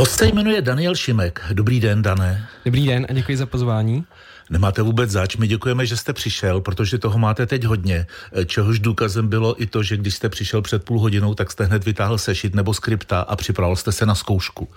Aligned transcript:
Host 0.00 0.18
se 0.18 0.26
jmenuje 0.26 0.62
Daniel 0.62 0.94
Šimek. 0.94 1.42
Dobrý 1.52 1.80
den, 1.80 2.02
Dané. 2.02 2.48
Dobrý 2.64 2.86
den 2.86 3.06
a 3.08 3.12
děkuji 3.12 3.36
za 3.36 3.46
pozvání. 3.46 4.04
Nemáte 4.50 4.82
vůbec 4.82 5.10
zač, 5.10 5.36
my 5.36 5.46
děkujeme, 5.46 5.86
že 5.86 5.96
jste 5.96 6.12
přišel, 6.12 6.60
protože 6.60 6.98
toho 6.98 7.18
máte 7.18 7.46
teď 7.46 7.64
hodně. 7.64 8.06
Čehož 8.46 8.78
důkazem 8.78 9.28
bylo 9.28 9.62
i 9.62 9.66
to, 9.66 9.82
že 9.82 9.96
když 9.96 10.14
jste 10.14 10.28
přišel 10.28 10.62
před 10.62 10.84
půl 10.84 11.00
hodinou, 11.00 11.34
tak 11.34 11.50
jste 11.50 11.64
hned 11.64 11.84
vytáhl 11.84 12.18
sešit 12.18 12.54
nebo 12.54 12.74
skripta 12.74 13.20
a 13.20 13.36
připravil 13.36 13.76
jste 13.76 13.92
se 13.92 14.06
na 14.06 14.14
zkoušku. 14.14 14.68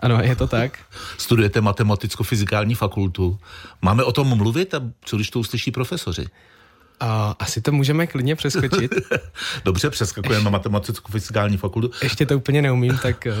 Ano, 0.00 0.20
je 0.22 0.36
to 0.36 0.46
tak. 0.46 0.78
Studujete 1.18 1.60
matematicko-fyzikální 1.60 2.74
fakultu. 2.74 3.38
Máme 3.82 4.04
o 4.04 4.12
tom 4.12 4.36
mluvit 4.36 4.74
a 4.74 4.80
co 5.04 5.16
když 5.16 5.30
to 5.30 5.38
uslyší 5.38 5.70
profesoři? 5.70 6.26
A 7.00 7.36
asi 7.38 7.60
to 7.60 7.72
můžeme 7.72 8.06
klidně 8.06 8.36
přeskočit. 8.36 8.94
Dobře, 9.64 9.90
přeskakujeme 9.90 10.44
na 10.44 10.50
matematicko-fyzikální 10.50 11.56
fakultu. 11.56 11.90
Ještě 12.02 12.26
to 12.26 12.36
úplně 12.36 12.62
neumím, 12.62 12.98
tak... 13.02 13.26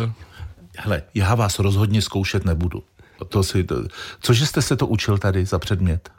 Hele, 0.76 1.02
já 1.14 1.34
vás 1.34 1.58
rozhodně 1.58 2.02
zkoušet 2.02 2.44
nebudu. 2.44 2.82
To 3.28 3.42
si, 3.42 3.64
to, 3.64 3.84
cože 4.20 4.46
jste 4.46 4.62
se 4.62 4.76
to 4.76 4.86
učil 4.86 5.18
tady 5.18 5.44
za 5.44 5.58
předmět? 5.58 6.10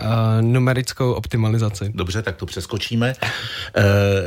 Uh, 0.00 0.06
numerickou 0.40 1.12
optimalizaci. 1.12 1.92
Dobře, 1.94 2.22
tak 2.22 2.36
to 2.36 2.46
přeskočíme. 2.46 3.14
Uh, 3.22 3.82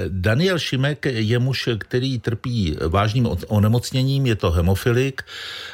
Daniel 0.08 0.60
Šimek 0.60 1.06
je 1.06 1.40
muž, 1.40 1.70
který 1.78 2.20
trpí 2.20 2.78
vážným 2.88 3.30
onemocněním, 3.48 4.26
je 4.26 4.36
to 4.36 4.52
hemofilik, 4.52 5.22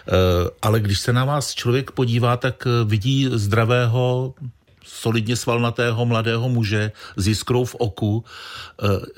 uh, 0.07 0.13
ale 0.61 0.79
když 0.79 0.99
se 0.99 1.13
na 1.13 1.25
vás 1.25 1.53
člověk 1.53 1.91
podívá, 1.91 2.37
tak 2.37 2.67
vidí 2.85 3.29
zdravého, 3.34 4.34
solidně 4.85 5.35
svalnatého 5.35 6.05
mladého 6.05 6.49
muže 6.49 6.91
s 7.15 7.27
jiskrou 7.27 7.65
v 7.65 7.75
oku. 7.75 8.23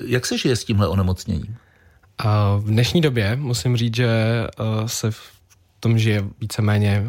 Jak 0.04 0.26
se 0.26 0.38
žije 0.38 0.56
s 0.56 0.64
tímhle 0.64 0.88
onemocněním? 0.88 1.56
A 2.18 2.56
v 2.56 2.64
dnešní 2.64 3.00
době 3.00 3.36
musím 3.36 3.76
říct, 3.76 3.96
že 3.96 4.08
uh, 4.60 4.86
se 4.86 5.10
v 5.10 5.20
tom 5.80 5.98
žije 5.98 6.24
víceméně 6.40 7.04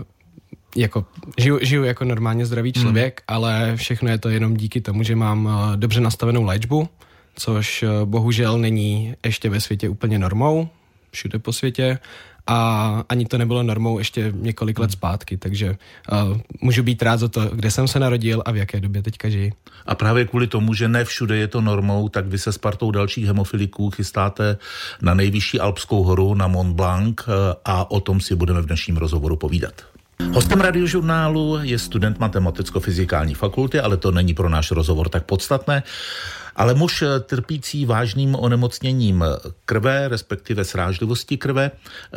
jako, 0.75 1.06
žiju, 1.38 1.59
žiju 1.61 1.83
jako 1.83 2.06
normálně 2.06 2.45
zdravý 2.45 2.73
člověk, 2.73 3.23
hmm. 3.30 3.36
ale 3.36 3.75
všechno 3.75 4.09
je 4.09 4.17
to 4.17 4.30
jenom 4.30 4.58
díky 4.58 4.81
tomu, 4.81 5.03
že 5.03 5.16
mám 5.16 5.45
uh, 5.45 5.75
dobře 5.75 6.02
nastavenou 6.02 6.44
léčbu, 6.44 6.89
což 7.36 7.83
uh, 7.83 7.89
bohužel 8.06 8.58
není 8.58 9.16
ještě 9.25 9.50
ve 9.50 9.61
světě 9.61 9.89
úplně 9.89 10.20
normou, 10.20 10.70
všude 11.11 11.39
po 11.39 11.53
světě 11.53 12.00
a 12.50 13.03
ani 13.09 13.25
to 13.25 13.38
nebylo 13.38 13.64
normou 13.64 14.00
ještě 14.00 14.33
několik 14.36 14.80
let 14.80 14.92
zpátky, 14.92 15.38
takže 15.38 15.78
uh, 16.11 16.38
můžu 16.61 16.83
být 16.83 17.03
rád 17.03 17.17
za 17.17 17.28
to, 17.28 17.45
kde 17.45 17.72
jsem 17.72 17.88
se 17.88 18.00
narodil 18.00 18.44
a 18.45 18.52
v 18.52 18.55
jaké 18.55 18.80
době 18.80 19.03
teďka 19.03 19.30
žiji. 19.30 19.53
A 19.86 19.95
právě 19.95 20.25
kvůli 20.25 20.47
tomu, 20.47 20.73
že 20.73 20.88
ne 20.88 21.05
všude 21.05 21.38
je 21.38 21.47
to 21.47 21.61
normou, 21.61 22.09
tak 22.09 22.27
vy 22.27 22.38
se 22.38 22.52
s 22.52 22.58
partou 22.58 22.92
dalších 22.92 23.25
hemofiliků 23.25 23.89
chystáte 23.89 24.58
na 25.02 25.14
nejvyšší 25.14 25.59
alpskou 25.59 26.03
horu, 26.03 26.33
na 26.33 26.47
Mont 26.47 26.75
Blanc 26.75 27.16
a 27.66 27.92
o 27.92 28.00
tom 28.00 28.22
si 28.22 28.36
budeme 28.36 28.61
v 28.61 28.66
dnešním 28.66 28.97
rozhovoru 28.97 29.36
povídat. 29.36 29.73
Hostem 30.33 30.61
radiožurnálu 30.61 31.59
je 31.61 31.80
student 31.80 32.20
matematicko-fyzikální 32.20 33.33
fakulty, 33.33 33.80
ale 33.80 33.97
to 33.97 34.11
není 34.11 34.33
pro 34.33 34.50
náš 34.50 34.72
rozhovor 34.72 35.09
tak 35.09 35.25
podstatné. 35.25 35.83
Ale 36.59 36.73
muž 36.73 37.03
trpící 37.23 37.85
vážným 37.85 38.35
onemocněním 38.35 39.23
krve, 39.65 40.07
respektive 40.07 40.63
srážlivosti 40.63 41.38
krve, 41.38 41.71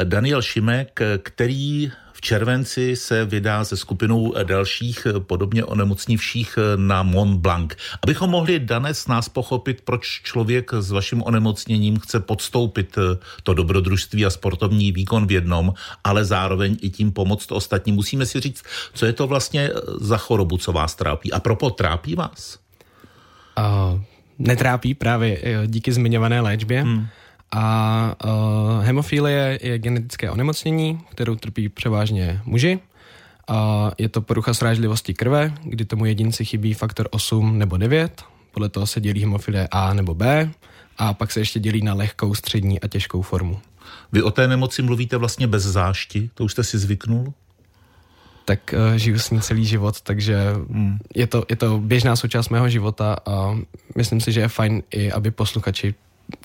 Daniel 0.04 0.42
Šimek, 0.42 1.00
který 1.22 1.92
v 2.12 2.20
červenci 2.20 2.96
se 2.96 3.24
vydá 3.24 3.64
se 3.64 3.76
skupinou 3.76 4.34
dalších 4.42 5.06
podobně 5.18 5.64
onemocnivších 5.64 6.58
na 6.76 7.02
Mont 7.02 7.40
Blanc. 7.40 7.72
Abychom 8.02 8.30
mohli 8.30 8.58
dnes 8.58 9.06
nás 9.06 9.28
pochopit, 9.28 9.80
proč 9.84 10.20
člověk 10.24 10.70
s 10.74 10.90
vaším 10.90 11.22
onemocněním 11.22 11.98
chce 11.98 12.20
podstoupit 12.20 12.98
to 13.42 13.54
dobrodružství 13.54 14.26
a 14.26 14.30
sportovní 14.30 14.92
výkon 14.92 15.26
v 15.26 15.32
jednom, 15.32 15.74
ale 16.04 16.24
zároveň 16.24 16.76
i 16.80 16.90
tím 16.90 17.12
pomoct 17.12 17.52
ostatním, 17.52 17.94
musíme 17.94 18.26
si 18.26 18.40
říct, 18.40 18.64
co 18.94 19.06
je 19.06 19.12
to 19.12 19.26
vlastně 19.26 19.70
za 20.00 20.16
chorobu, 20.16 20.58
co 20.58 20.72
vás 20.72 20.94
trápí. 20.94 21.32
A 21.32 21.40
propo, 21.40 21.70
trápí 21.70 22.14
vás? 22.14 22.58
Uh, 23.58 24.02
netrápí 24.38 24.94
právě 24.94 25.38
eh, 25.42 25.66
díky 25.66 25.92
zmiňované 25.92 26.40
léčbě. 26.40 26.82
Hmm. 26.82 27.06
A 27.54 28.16
uh, 28.24 28.84
hemofilie 28.84 29.58
je 29.62 29.78
genetické 29.78 30.30
onemocnění, 30.30 31.00
kterou 31.10 31.34
trpí 31.34 31.68
převážně 31.68 32.40
muži. 32.44 32.78
A 33.48 33.90
je 33.98 34.08
to 34.08 34.20
porucha 34.20 34.54
srážlivosti 34.54 35.14
krve, 35.14 35.52
kdy 35.62 35.84
tomu 35.84 36.06
jedinci 36.06 36.44
chybí 36.44 36.74
faktor 36.74 37.08
8 37.10 37.58
nebo 37.58 37.76
9. 37.76 38.22
Podle 38.52 38.68
toho 38.68 38.86
se 38.86 39.00
dělí 39.00 39.20
hemofilie 39.20 39.68
A 39.70 39.94
nebo 39.94 40.14
B. 40.14 40.50
A 40.98 41.14
pak 41.14 41.32
se 41.32 41.40
ještě 41.40 41.60
dělí 41.60 41.82
na 41.82 41.94
lehkou, 41.94 42.34
střední 42.34 42.80
a 42.80 42.88
těžkou 42.88 43.22
formu. 43.22 43.60
Vy 44.12 44.22
o 44.22 44.30
té 44.30 44.48
nemoci 44.48 44.82
mluvíte 44.82 45.16
vlastně 45.16 45.46
bez 45.46 45.62
zášti, 45.62 46.30
to 46.34 46.44
už 46.44 46.52
jste 46.52 46.64
si 46.64 46.78
zvyknul? 46.78 47.34
Tak 48.44 48.74
uh, 48.74 48.94
žiju 48.96 49.18
s 49.18 49.30
ní 49.30 49.40
celý 49.40 49.64
život, 49.64 50.00
takže 50.00 50.52
hmm. 50.70 50.98
je, 51.14 51.26
to, 51.26 51.44
je 51.48 51.56
to 51.56 51.78
běžná 51.78 52.16
součást 52.16 52.48
mého 52.48 52.68
života 52.68 53.16
a 53.26 53.58
myslím 53.96 54.20
si, 54.20 54.32
že 54.32 54.40
je 54.40 54.48
fajn 54.48 54.82
i, 54.90 55.12
aby 55.12 55.30
posluchači 55.30 55.94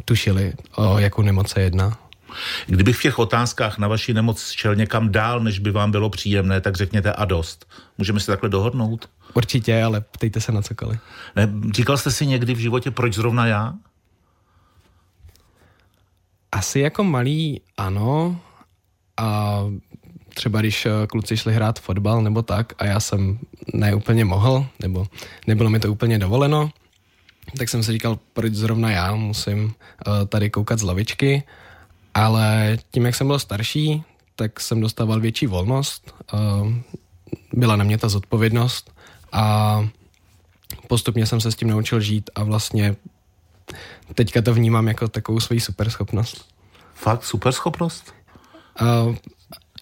tušili, 0.06 0.54
o 0.76 1.00
jakou 1.00 1.22
nemoc 1.22 1.50
se 1.50 1.62
jedná. 1.62 1.98
Kdybych 2.68 2.98
v 2.98 3.02
těch 3.02 3.20
otázkách 3.20 3.78
na 3.78 3.88
vaši 3.88 4.14
nemoc 4.14 4.50
šel 4.52 4.76
někam 4.76 5.12
dál, 5.12 5.40
než 5.40 5.60
by 5.60 5.72
vám 5.72 5.92
bylo 5.92 6.10
příjemné, 6.10 6.62
tak 6.62 6.76
řekněte 6.76 7.14
a 7.14 7.26
dost. 7.26 7.66
Můžeme 7.98 8.20
se 8.20 8.32
takhle 8.32 8.50
dohodnout? 8.50 9.10
Určitě, 9.34 9.84
ale 9.84 10.02
ptejte 10.02 10.42
se 10.42 10.52
na 10.52 10.62
cokoliv. 10.62 11.00
Ne, 11.36 11.50
říkal 11.74 11.98
jste 11.98 12.12
si 12.12 12.26
někdy 12.26 12.54
v 12.54 12.60
životě, 12.60 12.92
proč 12.92 13.14
zrovna 13.14 13.46
já? 13.46 13.74
Asi 16.52 16.80
jako 16.80 17.04
malý 17.04 17.62
ano. 17.78 18.40
A 19.18 19.60
třeba 20.38 20.62
když 20.62 20.86
eh, 20.86 21.08
kluci 21.08 21.38
šli 21.38 21.54
hrát 21.54 21.80
fotbal 21.80 22.22
nebo 22.22 22.42
tak 22.42 22.74
a 22.78 22.86
já 22.86 23.00
jsem 23.00 23.40
neúplně 23.74 24.26
mohl, 24.26 24.66
nebo 24.80 25.08
nebylo 25.48 25.70
mi 25.70 25.80
to 25.80 25.92
úplně 25.92 26.20
dovoleno, 26.20 26.70
tak 27.58 27.70
jsem 27.70 27.84
si 27.84 27.92
říkal, 27.92 28.20
proč 28.34 28.54
zrovna 28.54 28.92
já 28.92 29.16
musím 29.16 29.64
uh, 29.64 29.74
tady 30.28 30.50
koukat 30.50 30.80
z 30.80 30.84
lavičky, 30.84 31.44
ale 32.14 32.78
tím, 32.92 33.06
jak 33.06 33.16
jsem 33.16 33.28
byl 33.28 33.40
starší, 33.40 34.04
tak 34.36 34.60
jsem 34.60 34.82
dostával 34.82 35.20
větší 35.20 35.48
volnost, 35.48 36.14
uh, 36.34 36.74
byla 37.54 37.76
na 37.76 37.84
mě 37.84 37.98
ta 37.98 38.10
zodpovědnost 38.10 38.92
a 39.32 39.82
postupně 40.88 41.26
jsem 41.26 41.42
se 41.42 41.52
s 41.52 41.56
tím 41.56 41.68
naučil 41.68 42.02
žít 42.02 42.30
a 42.36 42.44
vlastně 42.44 42.96
teďka 44.14 44.42
to 44.42 44.54
vnímám 44.54 44.88
jako 44.88 45.08
takovou 45.08 45.40
svoji 45.40 45.60
superschopnost. 45.60 46.46
Fakt 46.94 47.24
superschopnost? 47.24 48.14
Uh, 48.82 49.16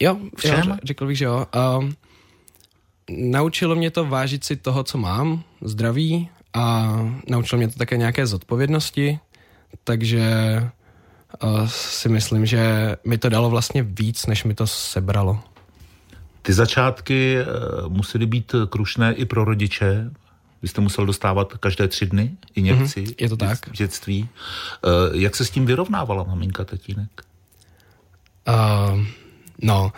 Jo, 0.01 0.17
jo 0.45 0.77
řekl 0.83 1.07
bych, 1.07 1.17
že 1.17 1.25
jo. 1.25 1.47
Uh, 1.55 1.89
naučilo 3.09 3.75
mě 3.75 3.91
to 3.91 4.05
vážit 4.05 4.43
si 4.43 4.55
toho, 4.55 4.83
co 4.83 4.97
mám, 4.97 5.43
zdraví 5.61 6.29
a 6.53 6.95
naučilo 7.29 7.57
mě 7.57 7.67
to 7.67 7.77
také 7.77 7.97
nějaké 7.97 8.27
zodpovědnosti, 8.27 9.19
takže 9.83 10.23
uh, 11.43 11.67
si 11.67 12.09
myslím, 12.09 12.45
že 12.45 12.95
mi 13.05 13.17
to 13.17 13.29
dalo 13.29 13.49
vlastně 13.49 13.83
víc, 13.83 14.25
než 14.25 14.43
mi 14.43 14.53
to 14.53 14.67
sebralo. 14.67 15.39
Ty 16.41 16.53
začátky 16.53 17.37
uh, 17.37 17.93
musely 17.93 18.25
být 18.25 18.55
krušné 18.69 19.13
i 19.13 19.25
pro 19.25 19.45
rodiče. 19.45 20.11
Vy 20.61 20.67
jste 20.67 20.81
musel 20.81 21.05
dostávat 21.05 21.53
každé 21.53 21.87
tři 21.87 22.05
dny 22.05 22.37
injekci 22.55 23.01
mm-hmm, 23.01 23.15
je 23.21 23.29
to 23.29 23.37
tak. 23.37 23.67
v 23.67 23.71
dětství. 23.71 24.29
Uh, 24.85 25.15
jak 25.21 25.35
se 25.35 25.45
s 25.45 25.49
tím 25.49 25.65
vyrovnávala 25.65 26.23
maminka, 26.23 26.63
tatínek? 26.63 27.21
Uh, 28.47 29.05
No, 29.61 29.91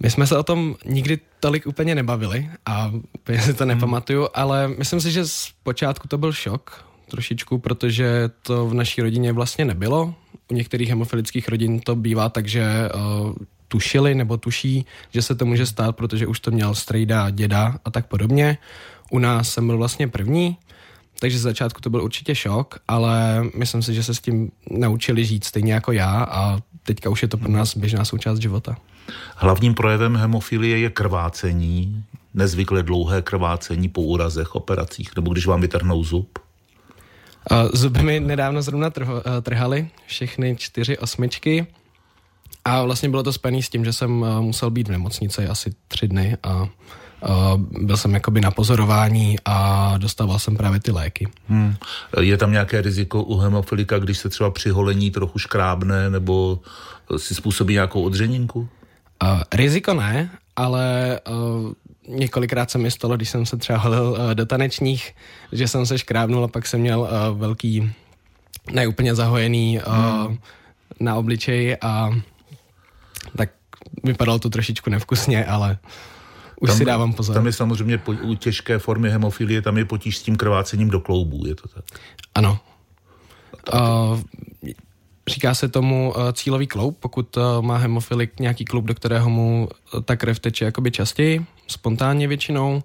my 0.00 0.10
jsme 0.10 0.26
se 0.26 0.38
o 0.38 0.42
tom 0.42 0.76
nikdy 0.84 1.18
tolik 1.40 1.66
úplně 1.66 1.94
nebavili 1.94 2.50
a 2.66 2.92
úplně 3.14 3.42
si 3.42 3.54
to 3.54 3.64
hmm. 3.64 3.68
nepamatuju, 3.68 4.28
ale 4.34 4.68
myslím 4.68 5.00
si, 5.00 5.10
že 5.12 5.26
z 5.26 5.52
počátku 5.62 6.08
to 6.08 6.18
byl 6.18 6.32
šok 6.32 6.84
trošičku, 7.10 7.58
protože 7.58 8.30
to 8.42 8.66
v 8.66 8.74
naší 8.74 9.02
rodině 9.02 9.32
vlastně 9.32 9.64
nebylo. 9.64 10.14
U 10.50 10.54
některých 10.54 10.88
hemofilických 10.88 11.48
rodin 11.48 11.80
to 11.80 11.96
bývá 11.96 12.28
tak, 12.28 12.46
že 12.46 12.88
uh, 12.94 13.34
tušili 13.68 14.14
nebo 14.14 14.36
tuší, 14.36 14.86
že 15.14 15.22
se 15.22 15.34
to 15.34 15.46
může 15.46 15.66
stát, 15.66 15.96
protože 15.96 16.26
už 16.26 16.40
to 16.40 16.50
měl 16.50 16.74
strejda, 16.74 17.30
děda 17.30 17.78
a 17.84 17.90
tak 17.90 18.06
podobně. 18.06 18.58
U 19.10 19.18
nás 19.18 19.50
jsem 19.50 19.66
byl 19.66 19.76
vlastně 19.76 20.08
první, 20.08 20.56
takže 21.20 21.38
z 21.38 21.42
začátku 21.42 21.80
to 21.80 21.90
byl 21.90 22.02
určitě 22.02 22.34
šok, 22.34 22.78
ale 22.88 23.44
myslím 23.54 23.82
si, 23.82 23.94
že 23.94 24.02
se 24.02 24.14
s 24.14 24.20
tím 24.20 24.50
naučili 24.70 25.24
žít 25.24 25.44
stejně 25.44 25.72
jako 25.72 25.92
já 25.92 26.24
a 26.30 26.58
teďka 26.82 27.10
už 27.10 27.22
je 27.22 27.28
to 27.28 27.36
pro 27.36 27.52
nás 27.52 27.76
běžná 27.76 28.04
součást 28.04 28.38
života. 28.38 28.76
Hlavním 29.36 29.74
projevem 29.74 30.16
hemofilie 30.16 30.78
je 30.78 30.90
krvácení, 30.90 32.04
nezvykle 32.34 32.82
dlouhé 32.82 33.22
krvácení 33.22 33.88
po 33.88 34.02
úrazech, 34.02 34.54
operacích, 34.54 35.16
nebo 35.16 35.32
když 35.32 35.46
vám 35.46 35.60
vytrhnou 35.60 36.04
zub. 36.04 36.38
Zuby 37.72 38.02
mi 38.02 38.20
nedávno 38.20 38.62
zrovna 38.62 38.90
trho, 38.90 39.22
eh, 39.26 39.40
trhali, 39.42 39.88
všechny 40.06 40.56
čtyři 40.56 40.98
osmičky. 40.98 41.66
A 42.64 42.82
vlastně 42.82 43.08
bylo 43.08 43.22
to 43.22 43.32
spojené 43.32 43.62
s 43.62 43.68
tím, 43.68 43.84
že 43.84 43.92
jsem 43.92 44.24
eh, 44.24 44.40
musel 44.40 44.70
být 44.70 44.88
v 44.88 44.90
nemocnici 44.90 45.46
asi 45.46 45.72
tři 45.88 46.08
dny 46.08 46.36
a 46.42 46.68
Uh, 47.28 47.60
byl 47.84 47.96
jsem 47.96 48.14
jakoby 48.14 48.40
na 48.40 48.50
pozorování 48.50 49.36
a 49.44 49.94
dostával 49.98 50.38
jsem 50.38 50.56
právě 50.56 50.80
ty 50.80 50.90
léky. 50.90 51.28
Hmm. 51.48 51.74
Je 52.20 52.36
tam 52.36 52.52
nějaké 52.52 52.80
riziko 52.80 53.22
u 53.22 53.36
hemofilika, 53.36 53.98
když 53.98 54.18
se 54.18 54.28
třeba 54.28 54.50
při 54.50 54.70
holení 54.70 55.10
trochu 55.10 55.38
škrábne 55.38 56.10
nebo 56.10 56.60
si 57.16 57.34
způsobí 57.34 57.74
nějakou 57.74 58.02
odřeninku? 58.02 58.68
Uh, 59.22 59.42
riziko 59.52 59.94
ne, 59.94 60.30
ale 60.56 61.20
uh, 61.28 61.72
několikrát 62.08 62.70
se 62.70 62.78
mi 62.78 62.90
stalo, 62.90 63.16
když 63.16 63.30
jsem 63.30 63.46
se 63.46 63.56
třeba 63.56 63.78
halil 63.78 64.10
uh, 64.10 64.34
do 64.34 64.46
tanečních, 64.46 65.14
že 65.52 65.68
jsem 65.68 65.86
se 65.86 65.98
škrábnul 65.98 66.44
a 66.44 66.48
pak 66.48 66.66
jsem 66.66 66.80
měl 66.80 67.00
uh, 67.00 67.38
velký, 67.38 67.92
neúplně 68.72 69.14
zahojený 69.14 69.80
uh, 69.86 69.94
hmm. 69.94 70.38
na 71.00 71.16
obličeji 71.16 71.76
a 71.76 72.10
tak 73.36 73.50
vypadalo 74.04 74.38
to 74.38 74.50
trošičku 74.50 74.90
nevkusně, 74.90 75.44
ale 75.44 75.78
už 76.60 76.70
tam, 76.70 76.78
si 76.78 76.84
dávám 76.84 77.12
pozor. 77.12 77.34
Tam 77.34 77.46
je 77.46 77.52
samozřejmě 77.52 77.98
po, 77.98 78.12
u 78.12 78.34
těžké 78.34 78.78
formy 78.78 79.10
hemofilie, 79.10 79.62
tam 79.62 79.78
je 79.78 79.84
potíž 79.84 80.18
s 80.18 80.22
tím 80.22 80.36
krvácením 80.36 80.90
do 80.90 81.00
kloubů, 81.00 81.46
je 81.46 81.54
to 81.54 81.68
tak? 81.68 81.84
Ano. 82.34 82.58
Uh, 83.74 84.20
říká 85.30 85.54
se 85.54 85.68
tomu 85.68 86.12
uh, 86.16 86.32
cílový 86.32 86.66
kloub, 86.66 86.96
pokud 87.00 87.36
uh, 87.36 87.42
má 87.60 87.76
hemofilik 87.76 88.40
nějaký 88.40 88.64
kloub, 88.64 88.84
do 88.84 88.94
kterého 88.94 89.30
mu 89.30 89.68
uh, 89.94 90.00
ta 90.00 90.16
krev 90.16 90.38
teče 90.38 90.64
jakoby 90.64 90.90
častěji, 90.90 91.46
spontánně 91.66 92.28
většinou. 92.28 92.82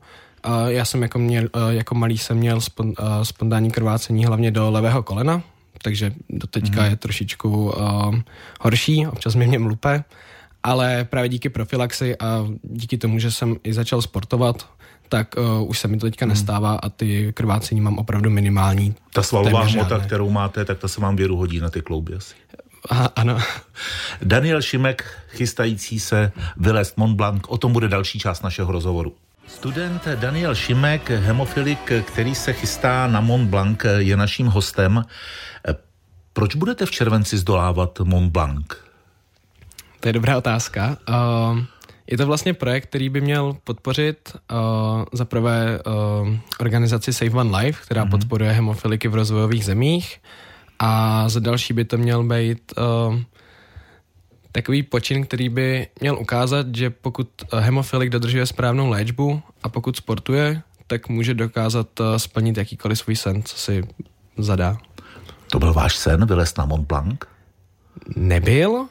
Já 0.67 0.85
jsem 0.85 1.01
jako, 1.01 1.19
měl, 1.19 1.49
jako 1.69 1.95
malý 1.95 2.17
jsem 2.17 2.37
měl 2.37 2.61
spon, 2.61 2.93
spontánní 3.23 3.71
krvácení 3.71 4.25
hlavně 4.25 4.51
do 4.51 4.71
levého 4.71 5.03
kolena, 5.03 5.41
takže 5.81 6.13
do 6.29 6.47
teďka 6.47 6.81
mm. 6.81 6.89
je 6.89 6.95
trošičku 6.95 7.65
uh, 7.65 8.15
horší, 8.61 9.07
občas 9.07 9.35
mě 9.35 9.47
mě 9.47 9.59
mlupe 9.59 10.03
ale 10.65 11.03
právě 11.09 11.29
díky 11.29 11.49
profilaxi 11.49 12.17
a 12.17 12.45
díky 12.63 12.97
tomu, 12.97 13.19
že 13.19 13.31
jsem 13.31 13.55
i 13.63 13.73
začal 13.73 14.01
sportovat, 14.01 14.69
tak 15.09 15.35
uh, 15.37 15.69
už 15.69 15.79
se 15.79 15.87
mi 15.87 15.97
to 15.97 16.05
teďka 16.05 16.25
hmm. 16.25 16.29
nestává 16.29 16.75
a 16.75 16.89
ty 16.89 17.33
krvácení 17.33 17.81
mám 17.81 17.97
opravdu 17.97 18.29
minimální. 18.29 18.95
Ta 19.13 19.23
svalová 19.23 19.63
hmota, 19.63 19.99
kterou 19.99 20.29
máte, 20.29 20.65
tak 20.65 20.79
ta 20.79 20.87
se 20.87 21.01
vám 21.01 21.15
věru 21.15 21.37
hodí 21.37 21.59
na 21.59 21.69
ty 21.69 21.81
klouby 21.81 22.13
asi. 22.13 22.35
Aha, 22.89 23.09
ano. 23.15 23.37
Daniel 24.21 24.61
Šimek, 24.61 25.03
chystající 25.29 25.99
se 25.99 26.31
vylézt 26.57 26.97
Mont 26.97 27.15
Blanc, 27.15 27.43
o 27.47 27.57
tom 27.57 27.73
bude 27.73 27.87
další 27.87 28.19
část 28.19 28.43
našeho 28.43 28.71
rozhovoru. 28.71 29.15
Student 29.47 30.07
Daniel 30.15 30.55
Šimek, 30.55 31.09
hemofilik, 31.09 31.91
který 32.05 32.35
se 32.35 32.53
chystá 32.53 33.07
na 33.07 33.21
Mont 33.21 33.49
Blanc, 33.49 33.79
je 33.97 34.17
naším 34.17 34.47
hostem. 34.47 35.05
Proč 36.33 36.55
budete 36.55 36.85
v 36.85 36.91
červenci 36.91 37.37
zdolávat 37.37 37.99
Mont 37.99 38.31
Blanc? 38.31 38.65
To 39.99 40.09
je 40.09 40.13
dobrá 40.13 40.37
otázka. 40.37 40.97
Uh, 41.09 41.59
je 42.07 42.17
to 42.17 42.25
vlastně 42.25 42.53
projekt, 42.53 42.85
který 42.85 43.09
by 43.09 43.21
měl 43.21 43.57
podpořit 43.63 44.37
uh, 44.51 45.03
za 45.13 45.25
prvé 45.25 45.79
uh, 45.79 46.29
organizaci 46.59 47.13
Save 47.13 47.31
One 47.31 47.57
Life, 47.57 47.83
která 47.83 48.05
mm-hmm. 48.05 48.09
podporuje 48.09 48.51
hemofiliky 48.51 49.07
v 49.07 49.15
rozvojových 49.15 49.65
zemích 49.65 50.21
a 50.79 51.29
za 51.29 51.39
další 51.39 51.73
by 51.73 51.85
to 51.85 51.97
měl 51.97 52.23
být 52.23 52.73
uh, 52.77 53.19
takový 54.51 54.83
počin, 54.83 55.25
který 55.25 55.49
by 55.49 55.87
měl 56.01 56.17
ukázat, 56.19 56.75
že 56.75 56.89
pokud 56.89 57.27
hemofilik 57.59 58.09
dodržuje 58.09 58.45
správnou 58.45 58.89
léčbu 58.89 59.41
a 59.63 59.69
pokud 59.69 59.95
sportuje, 59.95 60.61
tak 60.87 61.09
může 61.09 61.33
dokázat 61.33 61.99
uh, 61.99 62.15
splnit 62.17 62.57
jakýkoliv 62.57 62.99
svůj 62.99 63.15
sen, 63.15 63.43
co 63.43 63.57
si 63.57 63.83
zadá. 64.37 64.77
To 65.51 65.59
byl 65.59 65.73
váš 65.73 65.95
sen, 65.95 66.25
vylézt 66.25 66.57
na 66.57 66.65
Mont 66.65 66.87
Blanc? 66.87 67.19
Nebyl, 68.15 68.87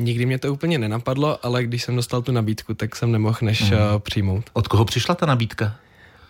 Nikdy 0.00 0.26
mě 0.26 0.38
to 0.38 0.52
úplně 0.52 0.78
nenapadlo, 0.78 1.46
ale 1.46 1.64
když 1.64 1.82
jsem 1.82 1.96
dostal 1.96 2.22
tu 2.22 2.32
nabídku, 2.32 2.74
tak 2.74 2.96
jsem 2.96 3.12
nemohl 3.12 3.38
než 3.42 3.70
mm. 3.70 3.72
uh, 3.72 3.98
přijmout. 3.98 4.50
Od 4.52 4.68
koho 4.68 4.84
přišla 4.84 5.14
ta 5.14 5.26
nabídka? 5.26 5.76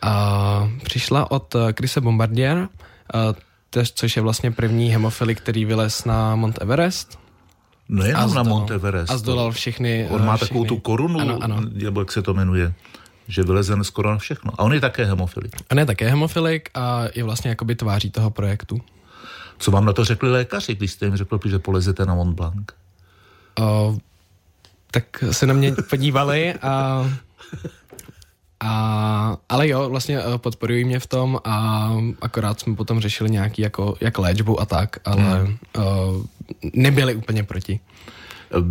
Uh, 0.05 0.71
přišla 0.83 1.31
od 1.31 1.55
uh, 1.55 1.61
Chrise 1.77 2.01
Bombardier, 2.01 2.59
uh, 2.59 2.69
tež, 3.71 3.93
což 3.93 4.17
je 4.17 4.23
vlastně 4.23 4.51
první 4.51 4.91
hemofilik, 4.91 5.41
který 5.41 5.65
vylez 5.65 6.05
na 6.05 6.37
Mont 6.37 6.59
Everest. 6.61 7.19
No 7.89 8.05
jenom 8.05 8.35
na 8.35 8.43
Mont 8.43 8.71
Everest. 8.71 9.13
A 9.13 9.19
zdolal 9.19 9.53
všechny. 9.53 10.09
On 10.11 10.27
má 10.27 10.37
všechny. 10.37 10.49
takovou 10.49 10.65
tu 10.65 10.79
korunu, 10.79 11.21
ano, 11.21 11.39
ano. 11.41 11.61
nebo 11.73 12.01
jak 12.01 12.13
se 12.13 12.23
to 12.23 12.35
jmenuje 12.35 12.75
že 13.31 13.43
vyleze 13.43 13.85
skoro 13.85 14.11
na 14.11 14.19
všechno. 14.19 14.53
A 14.59 14.63
on 14.63 14.75
je 14.75 14.81
také 14.81 15.05
hemofilik. 15.05 15.57
On 15.71 15.79
je 15.79 15.87
také 15.87 16.09
hemofilik 16.09 16.71
a 16.75 17.05
je 17.15 17.25
vlastně 17.25 17.51
jakoby 17.51 17.75
tváří 17.75 18.11
toho 18.11 18.31
projektu. 18.31 18.81
Co 19.59 19.71
vám 19.71 19.85
na 19.85 19.93
to 19.93 20.05
řekli 20.05 20.31
lékaři, 20.31 20.75
když 20.75 20.93
jste 20.93 21.07
jim 21.07 21.17
řekl, 21.17 21.41
že 21.47 21.59
polezete 21.59 22.07
na 22.07 22.15
Mont 22.15 22.37
Blanc? 22.37 22.71
Uh, 23.61 23.99
tak 24.91 25.25
se 25.31 25.47
na 25.47 25.55
mě 25.55 25.73
podívali 25.91 26.55
a, 26.55 27.05
a 28.61 29.37
ale 29.49 29.69
jo, 29.69 29.89
vlastně 29.89 30.19
eh, 30.19 30.39
podporují 30.39 30.85
mě 30.85 30.99
v 30.99 31.07
tom 31.07 31.39
a 31.45 31.89
akorát 32.21 32.61
jsme 32.61 32.77
potom 32.77 33.01
řešili 33.01 33.31
nějaký 33.31 33.63
jako, 33.63 33.97
jak 34.01 34.19
léčbu 34.19 34.61
a 34.61 34.67
tak, 34.67 34.97
ale 35.05 35.23
hmm. 35.23 35.59
uh, 35.77 36.25
nebyli 36.75 37.15
úplně 37.15 37.43
proti. 37.43 37.81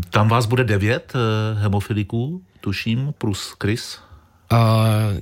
Tam 0.10 0.30
vás 0.30 0.46
bude 0.46 0.64
devět 0.64 1.14
hemofiliků, 1.56 2.42
tuším, 2.62 3.14
plus 3.18 3.56
Chris? 3.62 4.00
Uh, 4.52 4.58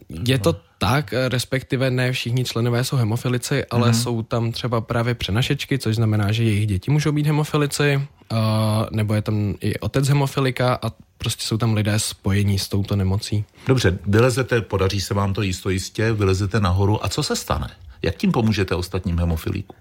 je 0.10 0.40
to 0.40 0.56
tak, 0.78 1.14
respektive 1.28 1.92
ne 1.92 2.12
všichni 2.12 2.44
členové 2.44 2.84
jsou 2.84 2.96
hemofilici, 2.96 3.66
ale 3.66 3.88
mm. 3.88 3.94
jsou 3.94 4.24
tam 4.24 4.52
třeba 4.52 4.82
právě 4.82 5.14
přenašečky, 5.14 5.80
což 5.80 5.96
znamená, 5.96 6.32
že 6.32 6.44
jejich 6.44 6.68
děti 6.68 6.92
můžou 6.92 7.12
být 7.12 7.26
hemofilici, 7.28 8.08
uh, 8.32 8.38
nebo 8.92 9.14
je 9.14 9.22
tam 9.22 9.56
i 9.62 9.80
otec 9.80 10.08
hemofilika 10.08 10.80
a 10.82 10.92
prostě 11.18 11.44
jsou 11.44 11.58
tam 11.58 11.74
lidé 11.74 12.00
spojení 12.00 12.60
s 12.60 12.70
touto 12.70 12.96
nemocí. 12.96 13.46
Dobře, 13.68 14.00
vylezete, 14.06 14.62
podaří 14.62 15.02
se 15.02 15.14
vám 15.14 15.34
to 15.34 15.42
jisto 15.42 15.70
jistě, 15.70 16.14
vylezete 16.14 16.60
nahoru 16.60 17.06
a 17.06 17.10
co 17.10 17.24
se 17.24 17.36
stane? 17.36 17.70
Jak 18.02 18.16
tím 18.16 18.32
pomůžete 18.32 18.76
ostatním 18.76 19.20
hemofilíkům? 19.20 19.78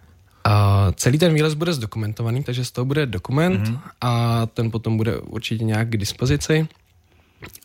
Uh, 0.46 0.52
celý 0.94 1.18
ten 1.18 1.34
výlez 1.34 1.54
bude 1.54 1.72
zdokumentovaný, 1.72 2.44
takže 2.44 2.64
z 2.64 2.70
toho 2.70 2.84
bude 2.84 3.06
dokument 3.06 3.68
mm-hmm. 3.68 3.80
a 4.00 4.46
ten 4.46 4.70
potom 4.70 4.96
bude 4.96 5.18
určitě 5.18 5.64
nějak 5.64 5.88
k 5.88 5.96
dispozici. 5.96 6.68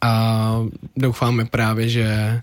A 0.01 0.63
doufáme 0.97 1.45
právě, 1.45 1.89
že 1.89 2.41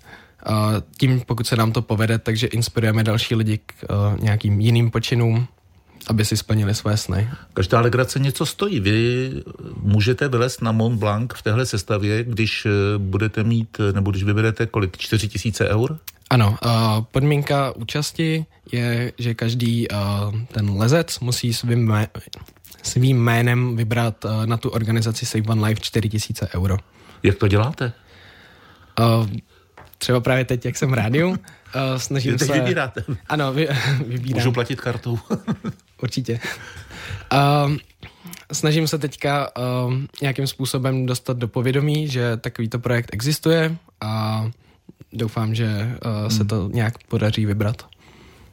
tím, 0.98 1.20
pokud 1.26 1.46
se 1.46 1.56
nám 1.56 1.72
to 1.72 1.82
povede, 1.82 2.18
takže 2.18 2.46
inspirujeme 2.46 3.04
další 3.04 3.34
lidi 3.34 3.58
k 3.58 3.74
nějakým 4.20 4.60
jiným 4.60 4.90
počinům, 4.90 5.48
aby 6.06 6.24
si 6.24 6.36
splnili 6.36 6.74
své 6.74 6.96
sny. 6.96 7.28
Každá 7.54 7.80
legrace 7.80 8.18
něco 8.18 8.46
stojí. 8.46 8.80
Vy 8.80 9.30
můžete 9.82 10.28
vylézt 10.28 10.62
na 10.62 10.72
Mont 10.72 10.98
Blanc 10.98 11.30
v 11.34 11.42
téhle 11.42 11.66
sestavě, 11.66 12.24
když 12.24 12.66
e, 12.66 12.70
budete 12.98 13.44
mít, 13.44 13.78
nebo 13.92 14.10
když 14.10 14.24
vyberete 14.24 14.66
kolik, 14.66 14.98
4 14.98 15.28
tisíce 15.28 15.68
eur? 15.68 15.98
Ano, 16.30 16.58
podmínka 17.12 17.76
účasti 17.76 18.46
je, 18.72 19.12
že 19.18 19.34
každý 19.34 19.86
ten 20.52 20.70
lezec 20.70 21.20
musí 21.20 21.54
svým, 21.54 21.86
mé, 21.86 22.08
svým 22.82 23.24
jménem 23.24 23.76
vybrat 23.76 24.26
na 24.44 24.56
tu 24.56 24.68
organizaci 24.68 25.26
Save 25.26 25.44
One 25.48 25.68
Life 25.68 25.80
4 25.80 26.08
tisíce 26.08 26.48
euro. 26.54 26.76
Jak 27.22 27.36
to 27.36 27.48
děláte? 27.48 27.92
Uh, 29.98 30.00
třeba 30.00 30.20
právě 30.20 30.44
teď, 30.44 30.64
jak 30.64 30.76
jsem 30.76 30.90
v 30.90 30.94
rádiu, 30.94 31.28
uh, 31.30 31.36
snažím 31.96 32.38
teď 32.38 32.48
se... 32.48 32.60
vybíráte. 32.60 33.04
Ano, 33.28 33.52
vy, 33.52 33.68
vybírám. 34.06 34.38
Můžu 34.38 34.52
platit 34.52 34.80
kartou. 34.80 35.18
Určitě. 36.02 36.40
Uh, 37.32 37.76
snažím 38.52 38.88
se 38.88 38.98
teďka 38.98 39.48
uh, 39.56 39.94
nějakým 40.22 40.46
způsobem 40.46 41.06
dostat 41.06 41.36
do 41.36 41.48
povědomí, 41.48 42.08
že 42.08 42.36
takovýto 42.36 42.78
projekt 42.78 43.10
existuje 43.12 43.76
a 44.00 44.44
doufám, 45.12 45.54
že 45.54 45.96
uh, 46.22 46.28
se 46.28 46.38
hmm. 46.38 46.48
to 46.48 46.68
nějak 46.72 46.94
podaří 47.08 47.46
vybrat. 47.46 47.86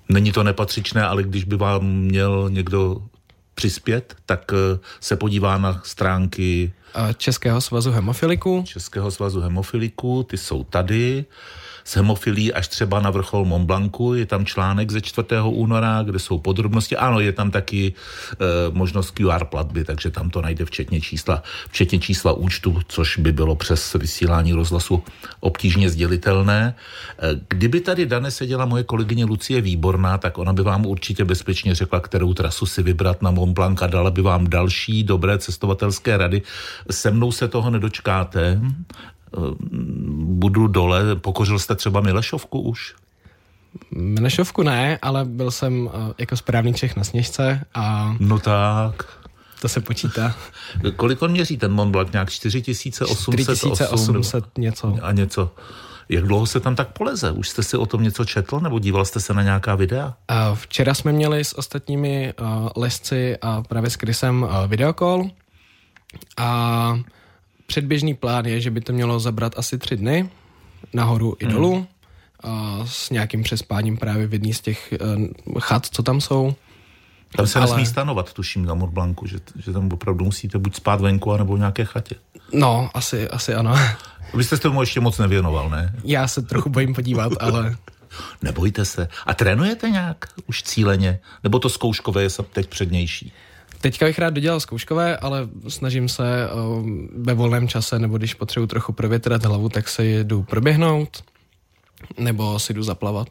Není 0.09 0.31
to 0.31 0.43
nepatřičné, 0.43 1.03
ale 1.03 1.23
když 1.23 1.43
by 1.43 1.55
vám 1.55 1.85
měl 1.85 2.49
někdo 2.49 3.01
přispět, 3.55 4.15
tak 4.25 4.51
se 4.99 5.15
podívá 5.15 5.57
na 5.57 5.81
stránky 5.83 6.73
Českého 7.17 7.61
svazu 7.61 7.91
hemofiliků. 7.91 8.63
Českého 8.67 9.11
svazu 9.11 9.41
hemofiliků, 9.41 10.23
ty 10.23 10.37
jsou 10.37 10.63
tady 10.63 11.25
s 11.85 11.95
hemofilí 11.95 12.53
až 12.53 12.67
třeba 12.67 12.99
na 12.99 13.09
vrchol 13.09 13.45
Mont 13.45 13.65
Blancu. 13.65 14.13
Je 14.13 14.25
tam 14.25 14.45
článek 14.45 14.91
ze 14.91 15.01
4. 15.01 15.27
února, 15.45 16.03
kde 16.03 16.19
jsou 16.19 16.39
podrobnosti. 16.39 16.97
Ano, 16.97 17.19
je 17.19 17.31
tam 17.31 17.51
taky 17.51 17.93
e, 17.93 18.45
možnost 18.71 19.11
QR 19.11 19.45
platby, 19.45 19.83
takže 19.83 20.11
tam 20.11 20.29
to 20.29 20.41
najde 20.41 20.65
včetně 20.65 21.01
čísla, 21.01 21.43
včetně 21.69 21.99
čísla 21.99 22.33
účtu, 22.33 22.81
což 22.87 23.17
by 23.17 23.31
bylo 23.31 23.55
přes 23.55 23.93
vysílání 23.93 24.53
rozhlasu 24.53 25.03
obtížně 25.39 25.89
sdělitelné. 25.89 26.75
E, 27.19 27.39
kdyby 27.49 27.79
tady 27.81 28.05
Dane 28.05 28.31
seděla 28.31 28.65
moje 28.65 28.83
kolegyně 28.83 29.25
Lucie 29.25 29.61
Výborná, 29.61 30.17
tak 30.17 30.37
ona 30.37 30.53
by 30.53 30.61
vám 30.61 30.85
určitě 30.85 31.25
bezpečně 31.25 31.75
řekla, 31.75 31.99
kterou 31.99 32.33
trasu 32.33 32.65
si 32.65 32.83
vybrat 32.83 33.21
na 33.21 33.31
Mont 33.31 33.53
Blanc 33.53 33.81
a 33.81 33.87
dala 33.87 34.11
by 34.11 34.21
vám 34.21 34.47
další 34.47 35.03
dobré 35.03 35.37
cestovatelské 35.37 36.17
rady. 36.17 36.41
Se 36.91 37.11
mnou 37.11 37.31
se 37.31 37.47
toho 37.47 37.69
nedočkáte. 37.69 38.61
Eh, 39.35 39.55
budu 40.17 40.67
dole. 40.67 41.15
Pokořil 41.15 41.59
jste 41.59 41.75
třeba 41.75 42.01
Milešovku 42.01 42.59
už? 42.59 42.95
Milešovku 43.91 44.63
ne, 44.63 44.99
ale 45.01 45.25
byl 45.25 45.51
jsem 45.51 45.89
eh, 45.93 46.13
jako 46.17 46.37
správný 46.37 46.73
Čech 46.73 46.95
na 46.95 47.03
Sněžce 47.03 47.61
a... 47.73 48.15
No 48.19 48.39
tak. 48.39 49.19
To 49.61 49.69
se 49.69 49.81
počítá. 49.81 50.35
Kolik 50.95 51.21
on 51.21 51.31
měří 51.31 51.57
ten 51.57 51.71
Mont 51.71 51.91
Blanc? 51.91 52.11
Nějak 52.11 52.29
4800? 52.29 53.39
4800 53.39 54.57
něco. 54.57 54.97
A 55.01 55.11
něco. 55.11 55.51
Jak 56.09 56.23
dlouho 56.23 56.45
se 56.45 56.59
tam 56.59 56.75
tak 56.75 56.87
poleze? 56.87 57.31
Už 57.31 57.49
jste 57.49 57.63
si 57.63 57.77
o 57.77 57.85
tom 57.85 58.03
něco 58.03 58.25
četl 58.25 58.59
nebo 58.59 58.79
díval 58.79 59.05
jste 59.05 59.19
se 59.19 59.33
na 59.33 59.43
nějaká 59.43 59.75
videa? 59.75 60.13
Včera 60.53 60.93
jsme 60.93 61.11
měli 61.11 61.43
s 61.43 61.57
ostatními 61.57 62.33
lesci 62.75 63.37
a 63.41 63.61
právě 63.61 63.89
s 63.89 63.95
Krysem 63.95 64.47
videokol 64.67 65.29
a 66.37 66.99
předběžný 67.65 68.13
plán 68.13 68.45
je, 68.45 68.61
že 68.61 68.71
by 68.71 68.81
to 68.81 68.93
mělo 68.93 69.19
zabrat 69.19 69.59
asi 69.59 69.77
tři 69.77 69.97
dny, 69.97 70.29
nahoru 70.93 71.35
i 71.39 71.45
dolů, 71.45 71.75
hmm. 71.75 71.85
a 72.43 72.83
s 72.85 73.09
nějakým 73.09 73.43
přespáním 73.43 73.97
právě 73.97 74.27
v 74.27 74.33
jedné 74.33 74.53
z 74.53 74.61
těch 74.61 74.93
uh, 75.01 75.59
chat, 75.59 75.85
co 75.85 76.03
tam 76.03 76.21
jsou. 76.21 76.55
Tam 77.35 77.47
se 77.47 77.59
ale... 77.59 77.67
nesmí 77.67 77.85
stanovat, 77.85 78.33
tuším, 78.33 78.65
na 78.65 78.73
Mont 78.73 78.93
Blancu, 78.93 79.27
že, 79.27 79.37
že 79.55 79.73
tam 79.73 79.89
opravdu 79.93 80.25
musíte 80.25 80.57
buď 80.57 80.75
spát 80.75 81.01
venku, 81.01 81.31
anebo 81.31 81.55
v 81.55 81.59
nějaké 81.59 81.85
chatě. 81.85 82.15
No, 82.53 82.89
asi, 82.93 83.29
asi 83.29 83.53
ano. 83.53 83.75
Vy 84.33 84.43
jste 84.43 84.55
se 84.57 84.61
tomu 84.61 84.81
ještě 84.81 84.99
moc 84.99 85.17
nevěnoval, 85.17 85.69
ne? 85.69 85.95
Já 86.03 86.27
se 86.27 86.41
trochu 86.41 86.69
bojím 86.69 86.93
podívat, 86.93 87.33
ale... 87.39 87.75
Nebojte 88.41 88.85
se. 88.85 89.07
A 89.25 89.33
trénujete 89.33 89.89
nějak 89.89 90.25
už 90.47 90.63
cíleně? 90.63 91.19
Nebo 91.43 91.59
to 91.59 91.69
zkouškové 91.69 92.23
je 92.23 92.29
teď 92.53 92.69
přednější? 92.69 93.33
Teďka 93.85 94.05
bych 94.05 94.19
rád 94.19 94.29
dodělal 94.29 94.59
zkouškové, 94.59 95.17
ale 95.17 95.49
snažím 95.67 96.09
se 96.09 96.23
ve 97.17 97.33
volném 97.33 97.67
čase, 97.67 97.99
nebo 97.99 98.17
když 98.17 98.33
potřebuji 98.33 98.67
trochu 98.67 98.93
provětrat 98.93 99.45
hlavu, 99.45 99.69
tak 99.69 99.89
se 99.89 100.05
jdu 100.05 100.43
proběhnout, 100.43 101.23
nebo 102.17 102.59
si 102.59 102.73
jdu 102.73 102.83
zaplavat. 102.83 103.27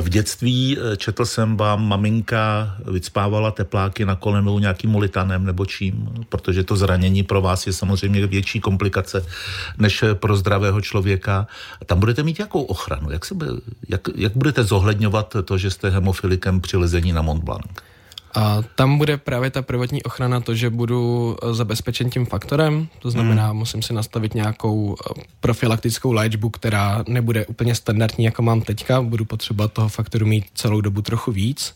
V 0.00 0.08
dětství 0.08 0.78
eh, 0.78 0.96
četl 0.96 1.24
jsem 1.24 1.56
vám, 1.56 1.88
maminka 1.88 2.76
vycpávala 2.92 3.50
tepláky 3.50 4.04
na 4.04 4.14
kolenou 4.14 4.58
nějakým 4.58 4.90
molitanem 4.90 5.44
nebo 5.44 5.66
čím, 5.66 6.08
protože 6.28 6.64
to 6.64 6.76
zranění 6.76 7.22
pro 7.22 7.42
vás 7.42 7.66
je 7.66 7.72
samozřejmě 7.72 8.26
větší 8.26 8.60
komplikace 8.60 9.26
než 9.78 10.04
pro 10.14 10.36
zdravého 10.36 10.80
člověka. 10.80 11.46
Tam 11.86 12.00
budete 12.00 12.22
mít 12.22 12.38
jakou 12.38 12.62
ochranu? 12.62 13.10
Jak, 13.10 13.24
se, 13.24 13.34
jak, 13.88 14.08
jak 14.14 14.32
budete 14.36 14.64
zohledňovat 14.64 15.36
to, 15.44 15.58
že 15.58 15.70
jste 15.70 15.90
hemofilikem 15.90 16.60
při 16.60 16.76
lezení 16.76 17.12
na 17.12 17.22
Mont 17.22 17.44
Blanc? 17.44 17.66
A 18.36 18.62
tam 18.74 18.98
bude 18.98 19.16
právě 19.16 19.50
ta 19.50 19.62
prvotní 19.62 20.02
ochrana 20.02 20.40
to, 20.40 20.54
že 20.54 20.70
budu 20.70 21.36
eh, 21.42 21.54
zabezpečen 21.54 22.10
tím 22.10 22.26
faktorem, 22.26 22.88
to 22.98 23.10
znamená, 23.10 23.46
hmm. 23.46 23.56
musím 23.56 23.82
si 23.82 23.92
nastavit 23.92 24.34
nějakou 24.34 24.96
eh, 24.96 25.22
profilaktickou 25.40 26.12
léčbu, 26.12 26.50
která 26.50 27.04
nebude 27.08 27.46
úplně 27.46 27.74
standardní, 27.74 28.24
jako 28.24 28.42
mám 28.42 28.60
teďka, 28.60 29.02
budu 29.02 29.24
potřebovat 29.24 29.72
toho 29.72 29.88
faktoru 29.88 30.26
mít 30.26 30.44
celou 30.54 30.80
dobu 30.80 31.02
trochu 31.02 31.32
víc. 31.32 31.74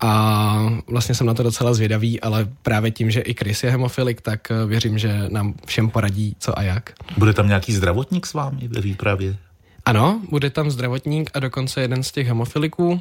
A 0.00 0.72
vlastně 0.86 1.14
jsem 1.14 1.26
na 1.26 1.34
to 1.34 1.42
docela 1.42 1.74
zvědavý, 1.74 2.20
ale 2.20 2.48
právě 2.62 2.90
tím, 2.90 3.10
že 3.10 3.20
i 3.20 3.34
Chris 3.34 3.62
je 3.62 3.70
hemofilik, 3.70 4.20
tak 4.20 4.50
eh, 4.50 4.66
věřím, 4.66 4.98
že 4.98 5.28
nám 5.28 5.54
všem 5.66 5.90
poradí 5.90 6.36
co 6.38 6.58
a 6.58 6.62
jak. 6.62 6.92
Bude 7.18 7.32
tam 7.32 7.48
nějaký 7.48 7.72
zdravotník 7.72 8.26
s 8.26 8.34
vámi 8.34 8.68
ve 8.68 8.80
výpravě? 8.80 9.36
Ano, 9.84 10.20
bude 10.30 10.50
tam 10.50 10.70
zdravotník 10.70 11.30
a 11.34 11.40
dokonce 11.40 11.80
jeden 11.80 12.02
z 12.02 12.12
těch 12.12 12.26
hemofiliků, 12.26 13.00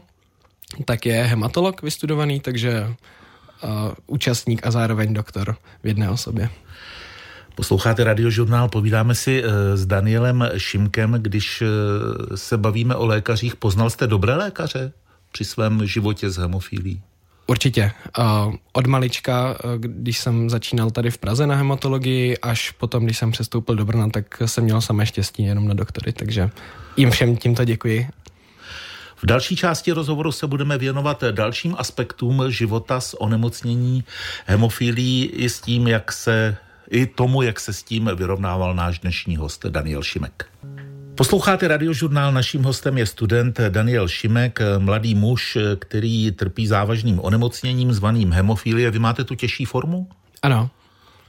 tak 0.85 1.05
je 1.05 1.23
hematolog 1.23 1.81
vystudovaný, 1.81 2.39
takže 2.39 2.87
uh, 3.63 3.69
účastník 4.07 4.67
a 4.67 4.71
zároveň 4.71 5.13
doktor 5.13 5.55
v 5.83 5.87
jedné 5.87 6.09
osobě. 6.09 6.49
Posloucháte 7.55 8.03
radiožurnál, 8.03 8.69
povídáme 8.69 9.15
si 9.15 9.43
uh, 9.43 9.49
s 9.75 9.85
Danielem 9.85 10.49
Šimkem, 10.57 11.11
když 11.21 11.61
uh, 11.61 11.67
se 12.35 12.57
bavíme 12.57 12.95
o 12.95 13.05
lékařích. 13.05 13.55
Poznal 13.55 13.89
jste 13.89 14.07
dobré 14.07 14.35
lékaře 14.35 14.91
při 15.31 15.45
svém 15.45 15.85
životě 15.85 16.29
s 16.29 16.37
hemofílí? 16.37 17.01
Určitě. 17.47 17.91
Uh, 18.19 18.55
od 18.73 18.87
malička, 18.87 19.57
když 19.77 20.17
jsem 20.17 20.49
začínal 20.49 20.91
tady 20.91 21.11
v 21.11 21.17
Praze 21.17 21.47
na 21.47 21.55
hematologii, 21.55 22.37
až 22.37 22.71
potom, 22.71 23.05
když 23.05 23.17
jsem 23.17 23.31
přestoupil 23.31 23.75
do 23.75 23.85
Brna, 23.85 24.09
tak 24.09 24.41
jsem 24.45 24.63
měl 24.63 24.81
samé 24.81 25.05
štěstí 25.05 25.43
jenom 25.43 25.67
na 25.67 25.73
doktory, 25.73 26.13
takže 26.13 26.49
jim 26.97 27.11
všem 27.11 27.37
tímto 27.37 27.65
děkuji 27.65 28.07
v 29.23 29.25
další 29.25 29.55
části 29.55 29.91
rozhovoru 29.91 30.31
se 30.31 30.47
budeme 30.47 30.77
věnovat 30.77 31.23
dalším 31.31 31.75
aspektům 31.77 32.43
života 32.47 32.99
s 32.99 33.21
onemocnění 33.21 34.03
hemofilí 34.45 35.25
i 35.25 35.49
s 35.49 35.61
tím, 35.61 35.87
jak 35.87 36.11
se 36.11 36.57
i 36.89 37.05
tomu, 37.05 37.41
jak 37.41 37.59
se 37.59 37.73
s 37.73 37.83
tím 37.83 38.11
vyrovnával 38.15 38.75
náš 38.75 38.99
dnešní 38.99 39.35
host 39.35 39.65
Daniel 39.65 40.03
Šimek. 40.03 40.45
Posloucháte 41.15 41.67
radiožurnál, 41.67 42.31
naším 42.31 42.63
hostem 42.63 42.97
je 42.97 43.05
student 43.05 43.59
Daniel 43.69 44.07
Šimek, 44.07 44.59
mladý 44.77 45.15
muž, 45.15 45.57
který 45.79 46.31
trpí 46.31 46.67
závažným 46.67 47.19
onemocněním 47.19 47.93
zvaným 47.93 48.31
hemofilie. 48.31 48.91
Vy 48.91 48.99
máte 48.99 49.23
tu 49.23 49.35
těžší 49.35 49.65
formu? 49.65 50.07
Ano. 50.41 50.69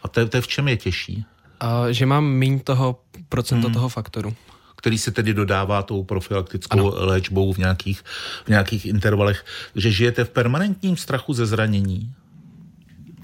A 0.03 0.09
to, 0.09 0.29
to 0.29 0.41
v 0.41 0.49
čem 0.49 0.69
je 0.69 0.77
těžší? 0.77 1.25
Uh, 1.63 1.87
že 1.91 2.07
mám 2.07 2.25
méně 2.25 2.61
toho 2.61 3.01
procenta 3.29 3.67
hmm. 3.67 3.75
toho 3.75 3.89
faktoru 3.89 4.35
který 4.85 4.99
se 4.99 5.11
tedy 5.11 5.35
dodává 5.35 5.83
tou 5.83 6.05
profilaktickou 6.05 6.79
ano. 6.79 7.07
léčbou 7.07 7.53
v 7.53 7.59
nějakých, 7.59 8.01
v 8.45 8.49
nějakých 8.49 8.87
intervalech, 8.87 9.45
že 9.77 9.91
žijete 9.91 10.25
v 10.25 10.31
permanentním 10.31 10.97
strachu 10.97 11.33
ze 11.33 11.47
zranění? 11.47 12.13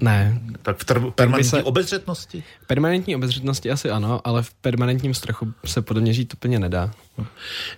Ne. 0.01 0.41
Tak 0.61 0.77
v 0.83 0.85
permanentní 1.15 1.49
se, 1.49 1.63
obezřetnosti? 1.63 2.43
Permanentní 2.67 3.15
obezřetnosti 3.15 3.71
asi 3.71 3.89
ano, 3.89 4.21
ale 4.23 4.43
v 4.43 4.53
permanentním 4.53 5.13
strachu 5.13 5.53
se 5.65 5.81
podle 5.81 6.01
mě 6.01 6.13
žít 6.13 6.33
úplně 6.33 6.59
nedá. 6.59 6.91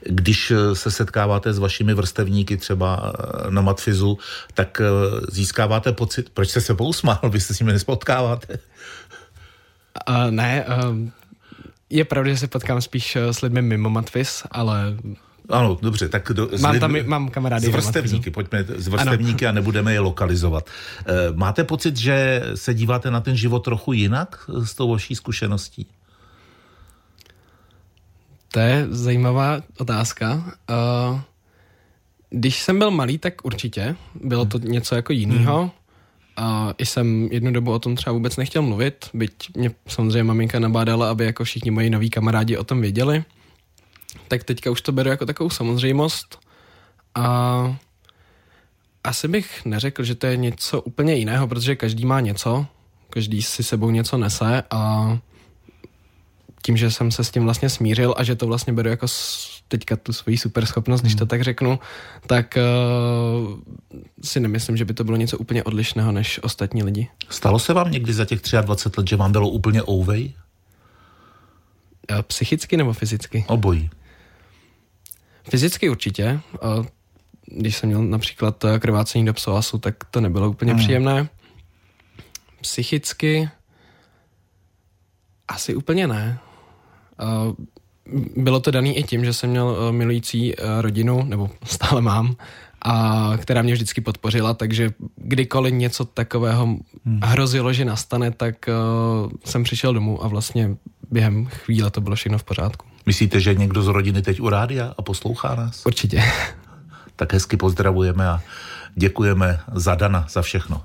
Když 0.10 0.52
eh, 0.52 0.76
se 0.76 0.92
setkáváte 0.92 1.54
s 1.54 1.60
vašimi 1.60 1.94
vrstevníky 1.94 2.58
třeba 2.58 3.14
eh, 3.14 3.52
na 3.52 3.62
Matfizu, 3.62 4.18
tak 4.54 4.82
eh, 4.82 4.86
získáváte 5.32 5.92
pocit, 5.92 6.30
proč 6.30 6.50
jste 6.50 6.62
se 6.62 6.76
pousmál, 6.76 7.20
vy 7.30 7.40
se 7.40 7.54
s 7.54 7.60
nimi 7.60 7.72
nespotkáváte? 7.72 8.60
Uh, 10.10 10.32
ne, 10.32 10.66
uh, 10.66 11.10
je 11.94 12.06
pravda, 12.06 12.32
že 12.32 12.38
se 12.38 12.48
potkám 12.48 12.82
spíš 12.82 13.16
eh, 13.16 13.34
s 13.34 13.42
lidmi 13.42 13.62
mimo 13.62 13.90
Matvis, 13.90 14.44
ale 14.52 14.98
ano, 15.50 15.78
dobře, 15.82 16.10
tak 16.10 16.32
do, 16.34 16.50
mám, 16.62 16.72
lid, 16.72 16.80
tam, 16.80 16.96
mám 17.06 17.30
kamarády. 17.30 17.68
Z 17.68 17.70
vrstevníky, 17.70 18.32
pojďme 18.32 18.64
z 18.64 18.88
vrstevníky 18.88 19.46
ano. 19.46 19.50
a 19.50 19.56
nebudeme 19.56 19.94
je 19.94 20.00
lokalizovat. 20.00 20.70
Eh, 21.06 21.14
máte 21.34 21.64
pocit, 21.64 21.98
že 21.98 22.42
se 22.56 22.74
díváte 22.74 23.12
na 23.12 23.22
ten 23.22 23.36
život 23.36 23.60
trochu 23.60 23.94
jinak 23.94 24.50
s 24.64 24.76
tou 24.76 24.92
vaší 24.92 25.16
zkušeností? 25.16 25.88
To 28.52 28.60
je 28.60 28.88
zajímavá 28.90 29.62
otázka. 29.78 30.54
Když 32.30 32.62
jsem 32.62 32.80
byl 32.80 32.92
malý, 32.92 33.18
tak 33.18 33.46
určitě. 33.46 33.96
Bylo 34.16 34.46
to 34.46 34.58
něco 34.58 34.96
jako 34.96 35.14
jiného. 35.14 35.72
A 36.38 36.74
i 36.78 36.86
jsem 36.86 37.28
jednu 37.32 37.52
dobu 37.52 37.72
o 37.72 37.80
tom 37.80 37.96
třeba 37.96 38.14
vůbec 38.14 38.38
nechtěl 38.38 38.62
mluvit, 38.62 39.10
byť 39.14 39.56
mě 39.56 39.72
samozřejmě 39.88 40.24
maminka 40.24 40.60
nabádala, 40.60 41.12
aby 41.12 41.26
jako 41.26 41.44
všichni 41.44 41.72
moji 41.72 41.90
noví 41.90 42.10
kamarádi 42.10 42.58
o 42.58 42.64
tom 42.64 42.82
věděli. 42.82 43.24
Tak 44.28 44.44
teďka 44.44 44.72
už 44.72 44.82
to 44.82 44.92
beru 44.92 45.10
jako 45.10 45.26
takovou 45.26 45.50
samozřejmost. 45.50 46.40
A 47.16 47.78
asi 49.04 49.28
bych 49.28 49.66
neřekl, 49.66 50.04
že 50.04 50.16
to 50.16 50.28
je 50.28 50.38
něco 50.38 50.82
úplně 50.82 51.16
jiného, 51.16 51.48
protože 51.48 51.76
každý 51.76 52.06
má 52.06 52.20
něco, 52.20 52.66
každý 53.10 53.42
si 53.42 53.64
sebou 53.64 53.90
něco 53.90 54.18
nese 54.18 54.64
a 54.72 55.18
tím, 56.66 56.78
že 56.78 56.92
jsem 56.92 57.12
se 57.12 57.24
s 57.24 57.32
tím 57.32 57.44
vlastně 57.44 57.70
smířil 57.70 58.16
a 58.18 58.24
že 58.24 58.36
to 58.36 58.48
vlastně 58.48 58.74
beru 58.74 58.90
jako 58.90 59.08
teďka 59.68 59.96
tu 59.96 60.14
svoji 60.14 60.38
superschopnost, 60.38 61.04
když 61.04 61.16
to 61.16 61.24
hmm. 61.24 61.30
tak 61.30 61.42
řeknu, 61.42 61.80
tak 62.28 62.58
uh, 62.58 63.60
si 64.24 64.40
nemyslím, 64.40 64.78
že 64.78 64.86
by 64.86 64.94
to 64.94 65.04
bylo 65.04 65.18
něco 65.18 65.38
úplně 65.38 65.64
odlišného 65.64 66.12
než 66.12 66.40
ostatní 66.44 66.84
lidi. 66.84 67.08
Stalo 67.30 67.60
se 67.60 67.74
vám 67.74 67.92
někdy 67.92 68.14
za 68.14 68.26
těch 68.26 68.42
23 68.62 69.00
let, 69.00 69.10
že 69.10 69.16
vám 69.16 69.32
bylo 69.32 69.50
úplně 69.50 69.84
ouvej? 69.84 70.34
Uh, 72.12 72.22
psychicky 72.22 72.78
nebo 72.78 72.94
fyzicky? 72.94 73.46
Obojí. 73.48 73.90
Fyzicky 75.50 75.90
určitě. 75.90 76.40
Když 77.46 77.78
jsem 77.78 77.90
měl 77.90 78.04
například 78.04 78.66
krvácení 78.80 79.26
do 79.26 79.34
psoasu, 79.34 79.78
tak 79.78 79.96
to 80.12 80.22
nebylo 80.22 80.50
úplně 80.50 80.74
hmm. 80.74 80.82
příjemné. 80.82 81.30
Psychicky 82.62 83.50
asi 85.48 85.76
úplně 85.76 86.08
ne. 86.08 86.40
Bylo 88.38 88.60
to 88.60 88.72
daný 88.72 88.98
i 88.98 89.04
tím, 89.04 89.26
že 89.26 89.34
jsem 89.34 89.50
měl 89.50 89.66
uh, 89.66 89.92
milující 89.92 90.56
uh, 90.56 90.66
rodinu, 90.82 91.24
nebo 91.24 91.50
stále 91.64 92.02
mám, 92.02 92.36
a 92.82 93.32
která 93.38 93.62
mě 93.62 93.74
vždycky 93.74 94.02
podpořila, 94.02 94.54
takže 94.54 94.92
kdykoliv 95.16 95.74
něco 95.74 96.06
takového 96.06 96.66
hmm. 96.66 97.20
hrozilo, 97.24 97.74
že 97.74 97.86
nastane, 97.86 98.32
tak 98.32 98.56
uh, 98.68 99.32
jsem 99.46 99.64
přišel 99.64 99.94
domů 99.94 100.24
a 100.24 100.28
vlastně 100.28 100.76
během 101.12 101.46
chvíle 101.46 101.92
to 101.92 102.02
bylo 102.02 102.16
všechno 102.16 102.38
v 102.38 102.44
pořádku. 102.44 102.86
Myslíte, 103.06 103.40
že 103.40 103.54
někdo 103.54 103.84
z 103.84 103.88
rodiny 103.88 104.22
teď 104.22 104.42
u 104.42 104.50
rádia 104.50 104.94
a 104.98 105.02
poslouchá 105.02 105.56
nás? 105.56 105.86
Určitě. 105.86 106.24
Tak 107.16 107.34
hezky 107.34 107.58
pozdravujeme 107.58 108.28
a 108.28 108.42
děkujeme 108.96 109.60
za 109.74 109.96
Dana, 109.96 110.26
za 110.30 110.42
všechno. 110.42 110.82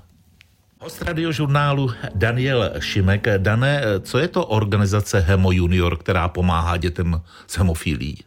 Host 0.81 1.01
radiožurnálu 1.01 1.91
Daniel 2.15 2.71
Šimek. 2.79 3.27
Dané, 3.37 3.81
co 4.01 4.17
je 4.17 4.27
to 4.27 4.45
organizace 4.45 5.19
Hemo 5.19 5.51
Junior, 5.51 5.97
která 5.97 6.27
pomáhá 6.27 6.77
dětem 6.77 7.21
s 7.47 7.57
hemofílí? 7.57 8.23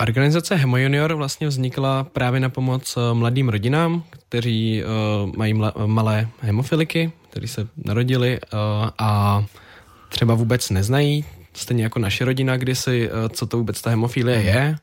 Organizace 0.00 0.54
Hemo 0.54 0.76
Junior 0.76 1.14
vlastně 1.14 1.48
vznikla 1.48 2.04
právě 2.04 2.40
na 2.40 2.48
pomoc 2.48 2.96
eh, 2.96 3.14
mladým 3.14 3.48
rodinám, 3.48 4.02
kteří 4.10 4.82
uh, 4.84 5.36
mají 5.36 5.54
mla, 5.54 5.72
malé 5.86 6.28
hemofiliky, 6.40 7.12
kteří 7.30 7.48
se 7.48 7.68
narodili 7.84 8.40
uh, 8.40 8.58
a 8.98 9.44
třeba 10.08 10.34
vůbec 10.34 10.70
neznají, 10.70 11.24
stejně 11.52 11.82
jako 11.82 11.98
naše 11.98 12.24
rodina 12.24 12.56
kdysi, 12.56 13.10
uh, 13.10 13.28
co 13.28 13.46
to 13.46 13.56
vůbec 13.56 13.82
ta 13.82 13.90
hemofilie 13.90 14.42
je. 14.42 14.76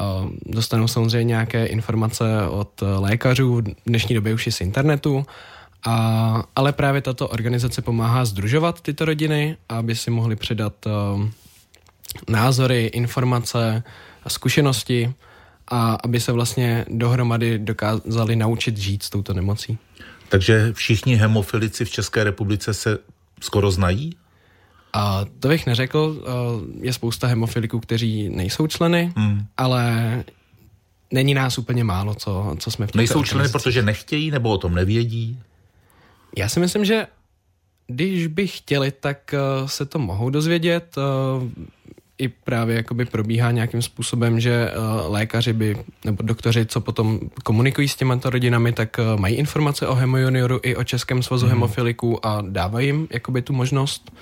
Uh, 0.00 0.30
dostanou 0.46 0.88
samozřejmě 0.88 1.24
nějaké 1.24 1.66
informace 1.66 2.24
od 2.48 2.82
lékařů, 2.98 3.56
v 3.56 3.64
dnešní 3.86 4.14
době 4.14 4.34
už 4.34 4.46
i 4.46 4.52
z 4.52 4.60
internetu 4.60 5.26
A, 5.86 6.42
ale 6.56 6.72
právě 6.72 7.02
tato 7.02 7.28
organizace 7.28 7.82
pomáhá 7.82 8.24
združovat 8.24 8.80
tyto 8.80 9.04
rodiny, 9.04 9.56
aby 9.68 9.94
si 9.94 10.10
mohli 10.10 10.36
předat 10.36 10.86
uh, 10.86 11.28
názory, 12.28 12.86
informace 12.86 13.82
a 14.24 14.30
zkušenosti 14.30 15.14
a 15.68 15.94
aby 15.94 16.20
se 16.20 16.32
vlastně 16.32 16.84
dohromady 16.88 17.58
dokázali 17.58 18.36
naučit 18.36 18.76
žít 18.76 19.02
s 19.02 19.10
touto 19.10 19.34
nemocí. 19.34 19.78
Takže 20.28 20.72
všichni 20.72 21.14
hemofilici 21.14 21.84
v 21.84 21.90
České 21.90 22.24
republice 22.24 22.74
se 22.74 22.98
skoro 23.40 23.70
znají? 23.70 24.16
A 24.92 25.24
to 25.40 25.48
bych 25.48 25.66
neřekl, 25.66 26.24
je 26.80 26.92
spousta 26.92 27.26
hemofiliků, 27.26 27.80
kteří 27.80 28.28
nejsou 28.28 28.66
členy, 28.66 29.12
hmm. 29.16 29.46
ale 29.56 30.24
není 31.12 31.34
nás 31.34 31.58
úplně 31.58 31.84
málo, 31.84 32.14
co, 32.14 32.56
co 32.58 32.70
jsme 32.70 32.86
v 32.86 32.94
Nejsou 32.94 33.24
členy, 33.24 33.48
protože 33.48 33.82
nechtějí 33.82 34.30
nebo 34.30 34.50
o 34.50 34.58
tom 34.58 34.74
nevědí? 34.74 35.38
Já 36.36 36.48
si 36.48 36.60
myslím, 36.60 36.84
že 36.84 37.06
když 37.86 38.26
by 38.26 38.46
chtěli, 38.46 38.90
tak 38.90 39.34
se 39.66 39.86
to 39.86 39.98
mohou 39.98 40.30
dozvědět 40.30 40.96
i 42.18 42.28
právě 42.28 42.76
jakoby 42.76 43.04
probíhá 43.04 43.50
nějakým 43.50 43.82
způsobem, 43.82 44.40
že 44.40 44.70
uh, 44.70 45.12
lékaři 45.12 45.52
by, 45.52 45.76
nebo 46.04 46.22
doktoři, 46.22 46.66
co 46.66 46.80
potom 46.80 47.20
komunikují 47.44 47.88
s 47.88 47.96
těmito 47.96 48.30
rodinami, 48.30 48.72
tak 48.72 49.00
mají 49.16 49.36
informace 49.36 49.86
o 49.86 49.94
hemojunioru 49.94 50.60
i 50.62 50.76
o 50.76 50.84
Českém 50.84 51.22
svazu 51.22 51.46
mm. 51.46 51.52
hemofiliků 51.52 52.26
a 52.26 52.42
dávají 52.48 52.86
jim 52.86 53.08
jakoby 53.12 53.42
tu 53.42 53.52
možnost. 53.52 54.12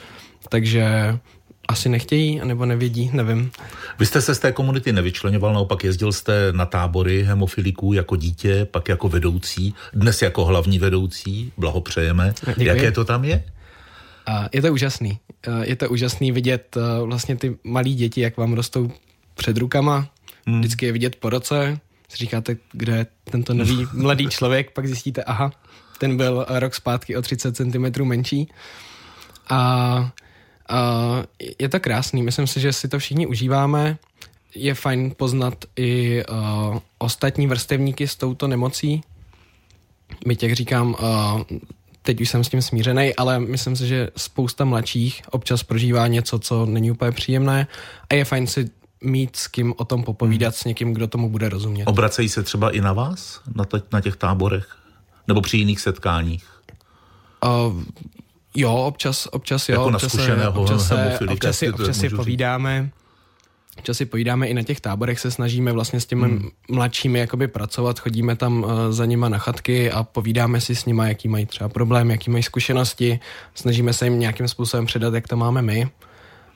Takže 0.49 1.19
asi 1.69 1.89
nechtějí, 1.89 2.41
nebo 2.45 2.67
nevědí, 2.67 3.11
nevím. 3.13 3.51
Vy 3.99 4.07
jste 4.07 4.21
se 4.21 4.35
z 4.35 4.39
té 4.39 4.53
komunity 4.53 4.93
nevyčlenoval, 4.93 5.55
naopak 5.55 5.85
jezdil 5.85 6.13
jste 6.13 6.53
na 6.53 6.67
tábory 6.67 7.23
hemofiliků 7.23 7.93
jako 7.93 8.17
dítě, 8.17 8.65
pak 8.71 8.89
jako 8.89 9.09
vedoucí, 9.09 9.75
dnes 9.93 10.23
jako 10.23 10.45
hlavní 10.45 10.79
vedoucí, 10.79 11.53
blahopřejeme. 11.57 12.35
Děkuji. 12.47 12.67
Jaké 12.67 12.93
to 12.93 13.05
tam 13.05 13.25
je? 13.25 13.45
A 14.27 14.49
je 14.53 14.63
to 14.63 14.73
úžasný. 14.73 15.19
Je 15.63 15.77
to 15.77 15.89
úžasný 15.89 16.33
vidět 16.33 16.77
vlastně 17.05 17.37
ty 17.37 17.57
malí 17.65 17.95
děti, 17.95 18.21
jak 18.21 18.37
vám 18.37 18.53
rostou 18.53 18.93
před 19.35 19.57
rukama. 19.57 20.09
Hmm. 20.47 20.61
Vždycky 20.61 20.87
je 20.87 20.93
vidět 20.93 21.17
po 21.17 21.31
roce. 21.31 21.79
Si 22.09 22.17
říkáte, 22.17 22.57
kde 22.73 22.97
je 22.97 23.07
tento 23.31 23.55
nový 23.55 23.87
mladý 23.93 24.29
člověk, 24.29 24.71
pak 24.71 24.87
zjistíte, 24.87 25.25
aha, 25.25 25.53
ten 25.99 26.17
byl 26.17 26.47
rok 26.49 26.75
zpátky 26.75 27.17
o 27.17 27.23
30 27.23 27.57
cm 27.57 28.05
menší. 28.05 28.49
A 29.51 30.11
je 31.59 31.69
to 31.69 31.81
krásný. 31.81 32.23
Myslím 32.23 32.47
si, 32.47 32.61
že 32.61 32.73
si 32.73 32.89
to 32.89 32.99
všichni 32.99 33.27
užíváme. 33.27 33.99
Je 34.55 34.75
fajn 34.75 35.13
poznat 35.17 35.55
i 35.77 36.23
uh, 36.25 36.79
ostatní 36.99 37.47
vrstevníky 37.47 38.09
s 38.09 38.17
touto 38.17 38.49
nemocí. 38.49 39.03
My 40.27 40.37
těch 40.37 40.55
říkám, 40.55 40.97
uh, 41.01 41.43
teď 42.03 42.21
už 42.21 42.29
jsem 42.29 42.45
s 42.45 42.49
tím 42.49 42.63
smířený, 42.63 43.17
ale 43.17 43.39
myslím 43.39 43.77
si, 43.77 43.87
že 43.87 44.11
spousta 44.17 44.65
mladších 44.65 45.23
občas 45.31 45.63
prožívá 45.63 46.07
něco, 46.07 46.39
co 46.39 46.67
není 46.67 46.91
úplně 46.91 47.13
příjemné 47.13 47.67
a 48.11 48.15
je 48.15 48.25
fajn 48.25 48.47
si 48.47 48.71
mít 49.01 49.37
s 49.37 49.47
kým 49.47 49.75
o 49.77 49.85
tom 49.85 50.05
popovídat, 50.05 50.57
s 50.57 50.65
někým, 50.65 50.95
kdo 50.95 51.07
tomu 51.07 51.29
bude 51.29 51.49
rozumět. 51.49 51.85
Obracejí 51.85 52.29
se 52.29 52.43
třeba 52.43 52.71
i 52.71 52.81
na 52.81 52.93
vás, 52.93 53.41
na, 53.55 53.65
t- 53.65 53.83
na 53.93 54.01
těch 54.01 54.17
táborech? 54.17 54.77
Nebo 55.29 55.41
při 55.41 55.57
jiných 55.57 55.81
setkáních? 55.81 56.47
Uh, 57.45 57.83
jo, 58.57 58.75
občas, 58.75 59.29
občas 59.33 59.69
jo. 59.69 59.73
Jako 59.73 59.87
občas 59.87 60.13
zkušeného 60.13 60.63
občas 60.63 60.89
se, 60.89 61.19
občas 61.29 61.59
si, 61.59 61.73
občas 61.73 61.97
si 61.97 62.09
povídáme. 62.09 62.83
Říct 62.83 63.05
čas 63.83 63.97
si 63.97 64.07
pojídáme 64.07 64.47
i 64.47 64.55
na 64.55 64.63
těch 64.63 64.81
táborech, 64.81 65.21
se 65.21 65.31
snažíme 65.31 65.73
vlastně 65.73 66.01
s 66.01 66.07
těmi 66.07 66.23
hmm. 66.23 66.49
mladšími 66.71 67.19
jakoby 67.19 67.49
pracovat, 67.49 67.99
chodíme 67.99 68.37
tam 68.37 68.63
uh, 68.63 68.71
za 68.91 69.07
nima 69.07 69.29
na 69.29 69.39
chatky 69.39 69.91
a 69.91 70.03
povídáme 70.03 70.61
si 70.61 70.75
s 70.75 70.85
nima, 70.85 71.09
jaký 71.09 71.29
mají 71.29 71.47
třeba 71.47 71.69
problém, 71.69 72.11
jaký 72.11 72.31
mají 72.31 72.43
zkušenosti, 72.43 73.21
snažíme 73.55 73.93
se 73.93 74.07
jim 74.07 74.19
nějakým 74.19 74.49
způsobem 74.49 74.87
předat, 74.87 75.15
jak 75.15 75.29
to 75.29 75.37
máme 75.37 75.63
my 75.63 75.91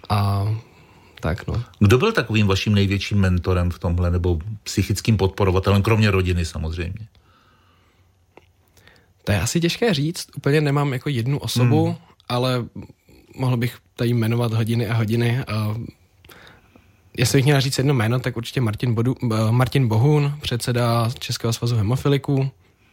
a 0.09 0.49
tak 1.21 1.47
no. 1.47 1.63
Kdo 1.79 1.99
byl 1.99 2.13
takovým 2.13 2.47
vaším 2.47 2.75
největším 2.75 3.19
mentorem 3.19 3.71
v 3.71 3.79
tomhle, 3.79 4.11
nebo 4.11 4.39
psychickým 4.63 5.17
podporovatelem, 5.17 5.83
kromě 5.83 6.11
rodiny 6.11 6.45
samozřejmě? 6.45 7.07
To 9.29 9.33
je 9.33 9.41
asi 9.41 9.61
těžké 9.61 9.95
říct, 9.95 10.27
úplně 10.37 10.61
nemám 10.61 10.93
jako 10.93 11.09
jednu 11.09 11.39
osobu, 11.39 11.85
hmm. 11.87 11.95
ale 12.29 12.65
mohl 13.37 13.57
bych 13.57 13.77
tady 13.97 14.11
jmenovat 14.11 14.53
hodiny 14.53 14.89
a 14.89 14.95
hodiny. 14.95 15.39
A 15.39 15.77
jestli 17.17 17.39
bych 17.39 17.45
měl 17.45 17.61
říct 17.61 17.79
jedno 17.79 17.95
jméno, 17.95 18.21
tak 18.21 18.37
určitě 18.37 18.61
Martin, 18.61 18.95
Bodu, 18.95 19.15
eh, 19.23 19.27
Martin 19.51 19.89
Bohun, 19.89 20.35
předseda 20.41 21.11
Českého 21.19 21.53
svazu 21.53 21.77
hemofiliků, 21.77 22.51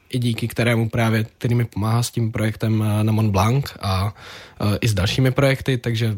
i 0.10 0.19
díky 0.19 0.48
kterému 0.48 0.89
právě, 0.89 1.24
který 1.24 1.56
mi 1.56 1.65
pomáhá 1.65 2.04
s 2.04 2.12
tím 2.12 2.32
projektem 2.32 2.84
eh, 2.84 3.04
na 3.04 3.12
Mont 3.12 3.32
Blanc 3.32 3.65
a, 3.80 3.89
a 3.89 4.13
eh, 4.62 4.78
i 4.82 4.88
s 4.88 4.93
dalšími 4.93 5.32
projekty, 5.32 5.78
takže 5.78 6.15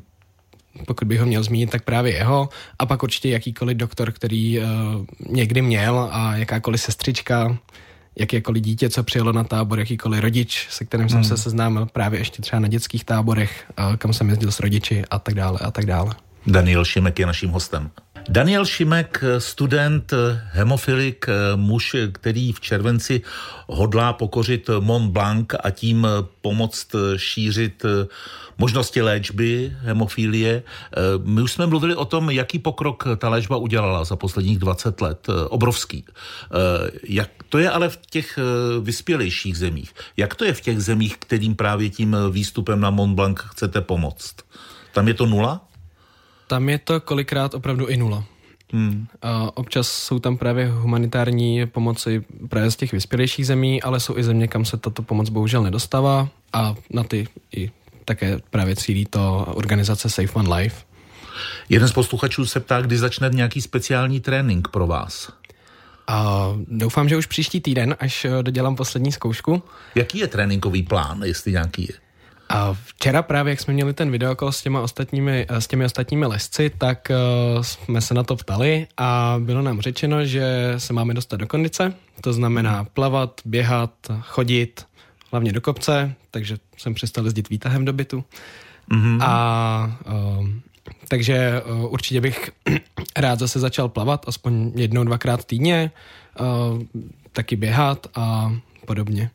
pokud 0.86 1.08
bych 1.08 1.20
ho 1.20 1.26
měl 1.26 1.44
zmínit, 1.44 1.70
tak 1.70 1.84
právě 1.84 2.14
jeho. 2.14 2.50
A 2.80 2.86
pak 2.86 3.04
určitě 3.04 3.30
jakýkoliv 3.30 3.78
doktor, 3.78 4.12
který 4.12 4.60
uh, 4.60 4.66
někdy 5.30 5.62
měl 5.62 6.10
a 6.12 6.36
jakákoliv 6.36 6.82
sestřička, 6.82 7.58
jakékoliv 8.20 8.64
dítě, 8.64 8.90
co 8.90 9.04
přijelo 9.04 9.32
na 9.32 9.44
tábor, 9.44 9.80
jakýkoliv 9.80 10.22
rodič, 10.22 10.68
se 10.70 10.86
kterým 10.86 11.08
hmm. 11.08 11.10
jsem 11.10 11.24
se 11.24 11.44
seznámil 11.44 11.86
právě 11.86 12.20
ještě 12.20 12.42
třeba 12.42 12.60
na 12.60 12.68
dětských 12.68 13.04
táborech, 13.04 13.72
kam 13.98 14.14
jsem 14.14 14.30
jezdil 14.30 14.52
s 14.52 14.60
rodiči 14.60 15.04
a 15.10 15.20
tak 15.20 15.36
dále 15.36 15.60
a 15.60 15.72
tak 15.72 15.86
dále. 15.86 16.16
Daniel 16.48 16.86
Šimek 16.86 17.20
je 17.20 17.26
naším 17.26 17.50
hostem. 17.50 17.90
Daniel 18.30 18.66
Šimek, 18.66 19.24
student, 19.38 20.14
hemofilik, 20.52 21.26
muž, 21.56 21.96
který 22.12 22.52
v 22.54 22.60
červenci 22.60 23.22
hodlá 23.68 24.14
pokořit 24.14 24.70
Mont 24.80 25.12
Blanc 25.12 25.48
a 25.64 25.70
tím 25.70 26.08
pomoct 26.42 26.96
šířit 27.16 27.86
možnosti 28.58 29.02
léčby 29.02 29.74
hemofilie. 29.80 30.64
My 31.24 31.42
už 31.42 31.52
jsme 31.52 31.68
mluvili 31.68 31.96
o 31.96 32.06
tom, 32.06 32.30
jaký 32.30 32.60
pokrok 32.60 33.08
ta 33.18 33.30
léčba 33.30 33.58
udělala 33.58 34.04
za 34.04 34.16
posledních 34.16 34.60
20 34.60 35.02
let. 35.02 35.28
Obrovský. 35.50 36.06
Jak 37.04 37.30
to 37.50 37.58
je 37.58 37.70
ale 37.70 37.90
v 37.90 37.98
těch 38.10 38.40
vyspělejších 38.82 39.58
zemích? 39.58 39.94
Jak 40.18 40.36
to 40.36 40.46
je 40.46 40.54
v 40.54 40.62
těch 40.62 40.82
zemích, 40.82 41.18
kterým 41.18 41.56
právě 41.56 41.90
tím 41.90 42.16
výstupem 42.32 42.82
na 42.82 42.90
Mont 42.90 43.16
Blanc 43.16 43.40
chcete 43.40 43.82
pomoct? 43.82 44.36
Tam 44.94 45.08
je 45.08 45.14
to 45.14 45.26
nula? 45.26 45.67
Tam 46.48 46.70
je 46.70 46.78
to 46.78 47.02
kolikrát 47.02 47.54
opravdu 47.54 47.86
i 47.86 47.98
nula. 47.98 48.24
Hmm. 48.74 49.08
A 49.22 49.58
občas 49.58 49.88
jsou 49.88 50.20
tam 50.20 50.38
právě 50.38 50.68
humanitární 50.72 51.66
pomoci 51.66 52.24
právě 52.50 52.72
z 52.72 52.76
těch 52.76 52.92
vyspělejších 52.92 53.48
zemí, 53.48 53.82
ale 53.84 54.00
jsou 54.00 54.18
i 54.18 54.24
země, 54.24 54.48
kam 54.48 54.66
se 54.66 54.78
tato 54.78 55.02
pomoc 55.02 55.30
bohužel 55.30 55.64
nedostává 55.64 56.30
a 56.54 56.76
na 56.90 57.04
ty 57.04 57.28
i 57.56 57.72
také 58.06 58.40
právě 58.50 58.76
cílí 58.76 59.06
to 59.06 59.48
organizace 59.50 60.10
Safe 60.10 60.34
One 60.34 60.56
Life. 60.56 60.84
Jeden 61.70 61.88
z 61.88 61.92
posluchačů 61.92 62.46
se 62.46 62.60
ptá, 62.60 62.82
kdy 62.82 62.98
začne 62.98 63.30
nějaký 63.30 63.62
speciální 63.62 64.20
trénink 64.20 64.68
pro 64.68 64.88
vás. 64.88 65.32
A 66.08 66.48
doufám, 66.68 67.10
že 67.10 67.18
už 67.18 67.26
příští 67.26 67.62
týden, 67.62 67.96
až 68.00 68.26
dodělám 68.42 68.76
poslední 68.76 69.12
zkoušku. 69.12 69.64
Jaký 69.96 70.18
je 70.20 70.28
tréninkový 70.28 70.84
plán, 70.84 71.24
jestli 71.24 71.52
nějaký 71.52 71.82
je? 71.82 72.07
A 72.50 72.74
včera 72.86 73.22
právě, 73.22 73.52
jak 73.52 73.60
jsme 73.60 73.74
měli 73.74 73.94
ten 73.94 74.12
videokol 74.12 74.52
s, 74.52 74.62
těma 74.62 74.82
ostatními, 74.82 75.46
eh, 75.50 75.62
s 75.62 75.68
těmi 75.68 75.86
ostatními 75.86 76.26
lesci, 76.26 76.72
tak 76.78 77.12
uh, 77.56 77.62
jsme 77.62 78.02
se 78.02 78.14
na 78.14 78.24
to 78.24 78.36
ptali 78.36 78.88
a 78.98 79.36
bylo 79.40 79.62
nám 79.62 79.82
řečeno, 79.82 80.26
že 80.26 80.74
se 80.78 80.94
máme 80.94 81.14
dostat 81.14 81.38
do 81.38 81.48
kondice, 81.48 81.94
to 82.22 82.34
znamená 82.34 82.84
plavat, 82.84 83.42
běhat, 83.46 83.92
chodit, 84.22 84.86
hlavně 85.32 85.52
do 85.52 85.62
kopce, 85.62 86.14
takže 86.32 86.58
jsem 86.78 86.94
přestal 86.94 87.26
jezdit 87.26 87.50
výtahem 87.50 87.86
do 87.86 87.94
bytu. 87.94 88.24
Mm-hmm. 88.92 89.24
A 89.24 89.98
uh, 90.40 90.48
takže 91.08 91.62
uh, 91.62 91.94
určitě 91.94 92.22
bych 92.22 92.52
rád 93.18 93.40
zase 93.40 93.60
začal 93.60 93.90
plavat, 93.90 94.26
aspoň 94.28 94.72
jednou, 94.76 95.04
dvakrát 95.04 95.46
týdně, 95.46 95.92
uh, 96.40 96.84
taky 97.32 97.56
běhat 97.56 98.08
a 98.16 98.54
podobně. 98.88 99.32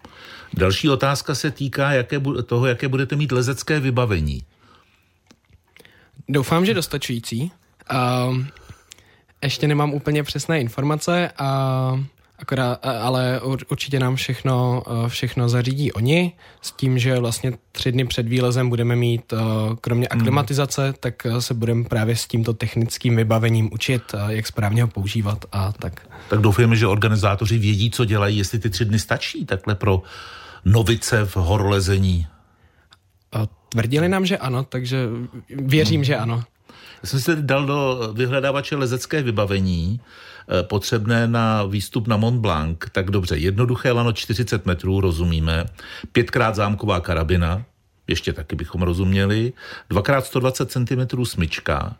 Další 0.54 0.88
otázka 0.88 1.34
se 1.34 1.50
týká 1.50 1.92
jaké, 1.92 2.20
toho, 2.46 2.66
jaké 2.66 2.88
budete 2.88 3.16
mít 3.16 3.32
lezecké 3.32 3.80
vybavení. 3.80 4.42
Doufám, 6.28 6.66
že 6.66 6.74
dostačující. 6.74 7.52
Uh, 7.92 8.44
ještě 9.42 9.68
nemám 9.68 9.94
úplně 9.94 10.22
přesné 10.22 10.60
informace, 10.60 11.30
a 11.38 12.04
akorát, 12.42 12.86
ale 12.86 13.40
určitě 13.68 14.00
nám 14.00 14.16
všechno, 14.16 14.82
všechno 15.08 15.48
zařídí 15.48 15.92
oni, 15.92 16.32
s 16.62 16.72
tím, 16.72 16.98
že 16.98 17.18
vlastně 17.18 17.52
tři 17.72 17.92
dny 17.92 18.04
před 18.04 18.28
výlezem 18.28 18.68
budeme 18.68 18.96
mít, 18.96 19.34
kromě 19.80 20.08
hmm. 20.10 20.20
aklimatizace, 20.20 20.94
tak 21.00 21.26
se 21.38 21.54
budeme 21.54 21.84
právě 21.84 22.16
s 22.16 22.26
tímto 22.26 22.52
technickým 22.52 23.16
vybavením 23.16 23.70
učit, 23.72 24.02
jak 24.28 24.46
správně 24.46 24.82
ho 24.82 24.88
používat 24.88 25.44
a 25.52 25.72
tak. 25.72 26.06
Tak 26.28 26.40
doufujeme, 26.40 26.76
že 26.76 26.86
organizátoři 26.86 27.58
vědí, 27.58 27.90
co 27.90 28.04
dělají, 28.04 28.38
jestli 28.38 28.58
ty 28.58 28.70
tři 28.70 28.84
dny 28.84 28.98
stačí 28.98 29.46
takhle 29.46 29.74
pro 29.74 30.02
novice 30.64 31.26
v 31.26 31.36
horolezení? 31.36 32.26
Tvrdili 33.68 34.08
nám, 34.08 34.26
že 34.26 34.38
ano, 34.38 34.64
takže 34.64 35.08
věřím, 35.48 35.96
hmm. 35.96 36.04
že 36.04 36.16
ano. 36.16 36.44
Já 37.02 37.08
jsem 37.08 37.20
si 37.20 37.36
dal 37.36 37.66
do 37.66 38.10
vyhledávače 38.14 38.76
lezecké 38.76 39.22
vybavení 39.22 40.00
eh, 40.00 40.62
potřebné 40.62 41.26
na 41.26 41.64
výstup 41.64 42.08
na 42.08 42.16
Mont 42.16 42.40
Blanc. 42.40 42.78
Tak 42.92 43.10
dobře, 43.10 43.36
jednoduché 43.36 43.92
lano 43.92 44.12
40 44.12 44.66
metrů, 44.66 45.00
rozumíme. 45.00 45.64
Pětkrát 46.12 46.54
zámková 46.54 47.00
karabina, 47.00 47.64
ještě 48.08 48.32
taky 48.32 48.56
bychom 48.56 48.82
rozuměli. 48.82 49.52
Dvakrát 49.90 50.26
120 50.26 50.70
cm 50.70 51.24
smyčka. 51.24 51.96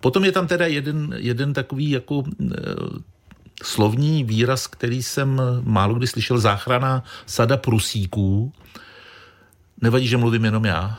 Potom 0.00 0.24
je 0.24 0.32
tam 0.32 0.46
teda 0.46 0.66
jeden, 0.66 1.14
jeden 1.16 1.52
takový 1.52 1.90
jako 1.90 2.22
e, 2.26 2.54
slovní 3.62 4.24
výraz, 4.24 4.66
který 4.66 5.02
jsem 5.02 5.40
málo 5.62 5.94
kdy 5.94 6.06
slyšel, 6.06 6.38
záchrana 6.38 7.04
sada 7.26 7.56
prusíků. 7.56 8.52
Nevadí, 9.80 10.08
že 10.08 10.16
mluvím 10.16 10.44
jenom 10.44 10.64
já. 10.64 10.98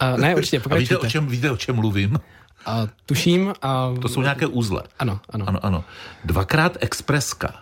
A 0.00 0.16
ne, 0.16 0.34
určitě, 0.34 0.60
pokračujte. 0.60 0.94
A 0.94 0.98
víte, 0.98 1.06
o 1.06 1.10
čem, 1.10 1.26
víte, 1.26 1.50
o 1.50 1.56
čem 1.56 1.76
mluvím? 1.76 2.18
A 2.68 2.88
tuším. 3.06 3.54
A... 3.62 3.94
To 4.02 4.08
jsou 4.08 4.22
nějaké 4.22 4.46
úzle. 4.46 4.82
Ano, 4.98 5.20
ano. 5.30 5.44
Ano, 5.48 5.64
ano. 5.64 5.84
Dvakrát 6.24 6.76
expreska. 6.80 7.54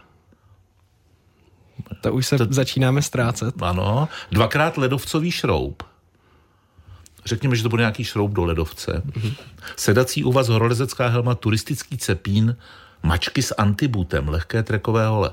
To 2.00 2.12
už 2.12 2.26
se 2.26 2.38
to... 2.38 2.46
začínáme 2.50 3.02
ztrácet. 3.02 3.62
Ano. 3.62 4.08
Dvakrát 4.30 4.76
ledovcový 4.76 5.30
šroub. 5.30 5.82
Řekněme, 7.24 7.56
že 7.56 7.62
to 7.62 7.68
bude 7.68 7.82
nějaký 7.82 8.04
šroub 8.04 8.32
do 8.32 8.44
ledovce. 8.44 9.02
Mm-hmm. 9.06 9.34
Sedací 9.76 10.24
uvaz, 10.24 10.48
horolezecká 10.48 11.08
helma, 11.08 11.34
turistický 11.34 11.98
cepín, 11.98 12.56
mačky 13.02 13.42
s 13.42 13.54
antibutem, 13.54 14.28
lehké 14.28 14.62
trekové 14.62 15.06
hole. 15.06 15.32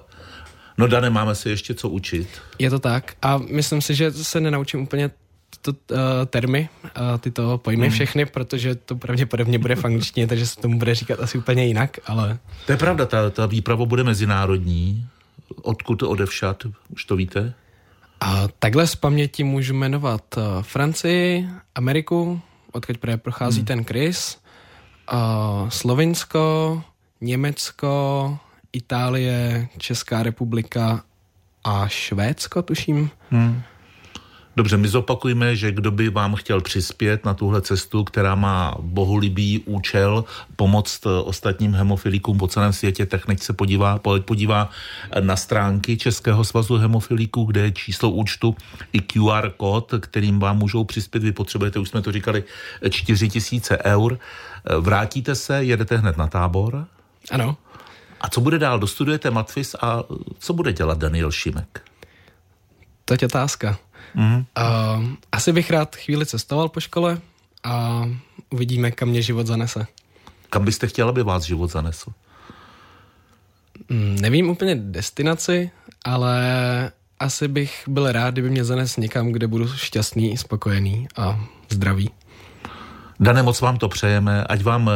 No 0.77 0.87
Dane, 0.87 1.09
máme 1.09 1.35
se 1.35 1.49
ještě 1.49 1.73
co 1.73 1.89
učit. 1.89 2.41
Je 2.59 2.69
to 2.69 2.79
tak 2.79 3.13
a 3.21 3.37
myslím 3.37 3.81
si, 3.81 3.95
že 3.95 4.11
se 4.11 4.41
nenaučím 4.41 4.81
úplně 4.81 5.11
tyto 5.63 5.95
uh, 5.95 5.99
termy, 6.25 6.69
uh, 6.83 7.17
tyto 7.17 7.57
pojmy 7.57 7.87
hmm. 7.87 7.93
všechny, 7.93 8.25
protože 8.25 8.75
to 8.75 8.95
pravděpodobně 8.95 9.59
bude 9.59 9.75
v 9.75 9.85
angličtině, 9.85 10.27
takže 10.31 10.47
se 10.47 10.61
tomu 10.61 10.79
bude 10.79 10.95
říkat 10.95 11.19
asi 11.19 11.37
úplně 11.37 11.65
jinak, 11.65 11.97
ale... 12.05 12.37
To 12.65 12.71
je 12.71 12.77
pravda, 12.77 13.05
ta, 13.05 13.29
ta 13.29 13.45
výprava 13.45 13.85
bude 13.85 14.03
mezinárodní. 14.03 15.07
Odkud 15.61 16.03
odevšat, 16.03 16.63
už 16.89 17.05
to 17.05 17.15
víte? 17.15 17.53
A 18.19 18.47
takhle 18.59 18.87
z 18.87 18.95
paměti 18.95 19.43
můžu 19.43 19.73
jmenovat 19.73 20.37
uh, 20.37 20.43
Francii, 20.61 21.49
Ameriku, 21.75 22.41
odkud 22.71 22.97
právě 22.97 23.17
prochází 23.17 23.59
hmm. 23.59 23.65
ten 23.65 23.83
Chris, 23.83 24.37
uh, 25.13 25.69
Slovinsko, 25.69 26.83
Německo, 27.21 28.37
Itálie, 28.73 29.67
Česká 29.77 30.23
republika 30.23 31.03
a 31.63 31.87
Švédsko, 31.87 32.61
tuším. 32.61 33.09
Hmm. 33.29 33.61
Dobře, 34.55 34.77
my 34.77 34.87
zopakujeme, 34.87 35.55
že 35.55 35.71
kdo 35.71 35.91
by 35.91 36.09
vám 36.09 36.35
chtěl 36.35 36.61
přispět 36.61 37.25
na 37.25 37.33
tuhle 37.33 37.61
cestu, 37.61 38.03
která 38.03 38.35
má 38.35 38.75
bohulibý 38.79 39.59
účel 39.59 40.25
pomoct 40.55 41.05
ostatním 41.05 41.73
hemofilikům 41.73 42.37
po 42.37 42.47
celém 42.47 42.73
světě, 42.73 43.05
tak 43.05 43.27
nech 43.27 43.43
se 43.43 43.53
podívá, 43.53 43.99
podívá 44.25 44.69
na 45.19 45.35
stránky 45.35 45.97
Českého 45.97 46.43
svazu 46.43 46.77
hemofiliků, 46.77 47.43
kde 47.43 47.61
je 47.61 47.71
číslo 47.71 48.09
účtu 48.09 48.55
i 48.93 48.99
QR 48.99 49.49
kód, 49.57 49.93
kterým 49.99 50.39
vám 50.39 50.57
můžou 50.57 50.83
přispět. 50.83 51.23
Vy 51.23 51.31
potřebujete, 51.31 51.79
už 51.79 51.89
jsme 51.89 52.01
to 52.01 52.11
říkali, 52.11 52.43
4 52.89 53.29
tisíce 53.29 53.77
eur. 53.83 54.19
Vrátíte 54.79 55.35
se, 55.35 55.63
jedete 55.63 55.97
hned 55.97 56.17
na 56.17 56.27
tábor? 56.27 56.87
Ano. 57.31 57.57
A 58.21 58.29
co 58.29 58.41
bude 58.41 58.59
dál? 58.59 58.79
Dostudujete 58.79 59.31
Matfis 59.31 59.75
a 59.81 60.03
co 60.39 60.53
bude 60.53 60.73
dělat 60.73 60.97
Daniel 60.97 61.31
Šimek? 61.31 61.81
To 63.05 63.13
je 63.13 63.17
otázka. 63.25 63.77
Mm-hmm. 64.15 64.45
Uh, 64.57 65.05
asi 65.31 65.51
bych 65.51 65.71
rád 65.71 65.95
chvíli 65.95 66.25
cestoval 66.25 66.69
po 66.69 66.79
škole 66.79 67.21
a 67.63 68.03
uvidíme, 68.49 68.91
kam 68.91 69.09
mě 69.09 69.21
život 69.21 69.47
zanese. 69.47 69.87
Kam 70.49 70.65
byste 70.65 70.87
chtěla, 70.87 71.09
aby 71.09 71.23
vás 71.23 71.43
život 71.43 71.71
zanesl? 71.71 72.11
Mm, 73.89 74.15
nevím 74.21 74.49
úplně 74.49 74.75
destinaci, 74.75 75.71
ale 76.05 76.41
asi 77.19 77.47
bych 77.47 77.83
byl 77.87 78.11
rád, 78.11 78.31
kdyby 78.31 78.49
mě 78.49 78.63
zanes 78.63 78.97
někam, 78.97 79.31
kde 79.31 79.47
budu 79.47 79.67
šťastný, 79.67 80.37
spokojený 80.37 81.07
a 81.17 81.45
zdravý. 81.69 82.09
Dane, 83.23 83.43
moc 83.43 83.61
vám 83.61 83.77
to 83.77 83.89
přejeme, 83.89 84.43
ať 84.43 84.63
vám 84.63 84.89
eh, 84.89 84.93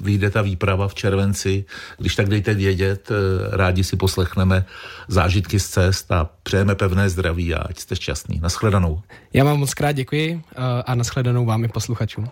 vyjde 0.00 0.30
ta 0.30 0.42
výprava 0.42 0.88
v 0.88 0.94
červenci. 0.94 1.64
Když 1.98 2.16
tak 2.16 2.28
dejte 2.28 2.54
vědět, 2.54 3.10
eh, 3.10 3.56
rádi 3.56 3.84
si 3.84 3.96
poslechneme 3.96 4.64
zážitky 5.08 5.60
z 5.60 5.68
cest 5.68 6.12
a 6.12 6.30
přejeme 6.42 6.74
pevné 6.74 7.08
zdraví 7.08 7.54
a 7.54 7.58
ať 7.58 7.78
jste 7.78 7.96
šťastný. 7.96 8.40
Naschledanou. 8.40 9.00
Já 9.32 9.44
vám 9.44 9.58
moc 9.58 9.74
krát 9.74 9.92
děkuji 9.92 10.42
eh, 10.52 10.82
a 10.86 10.94
naschledanou 10.94 11.44
vám 11.44 11.64
i 11.64 11.68
posluchačům. 11.68 12.28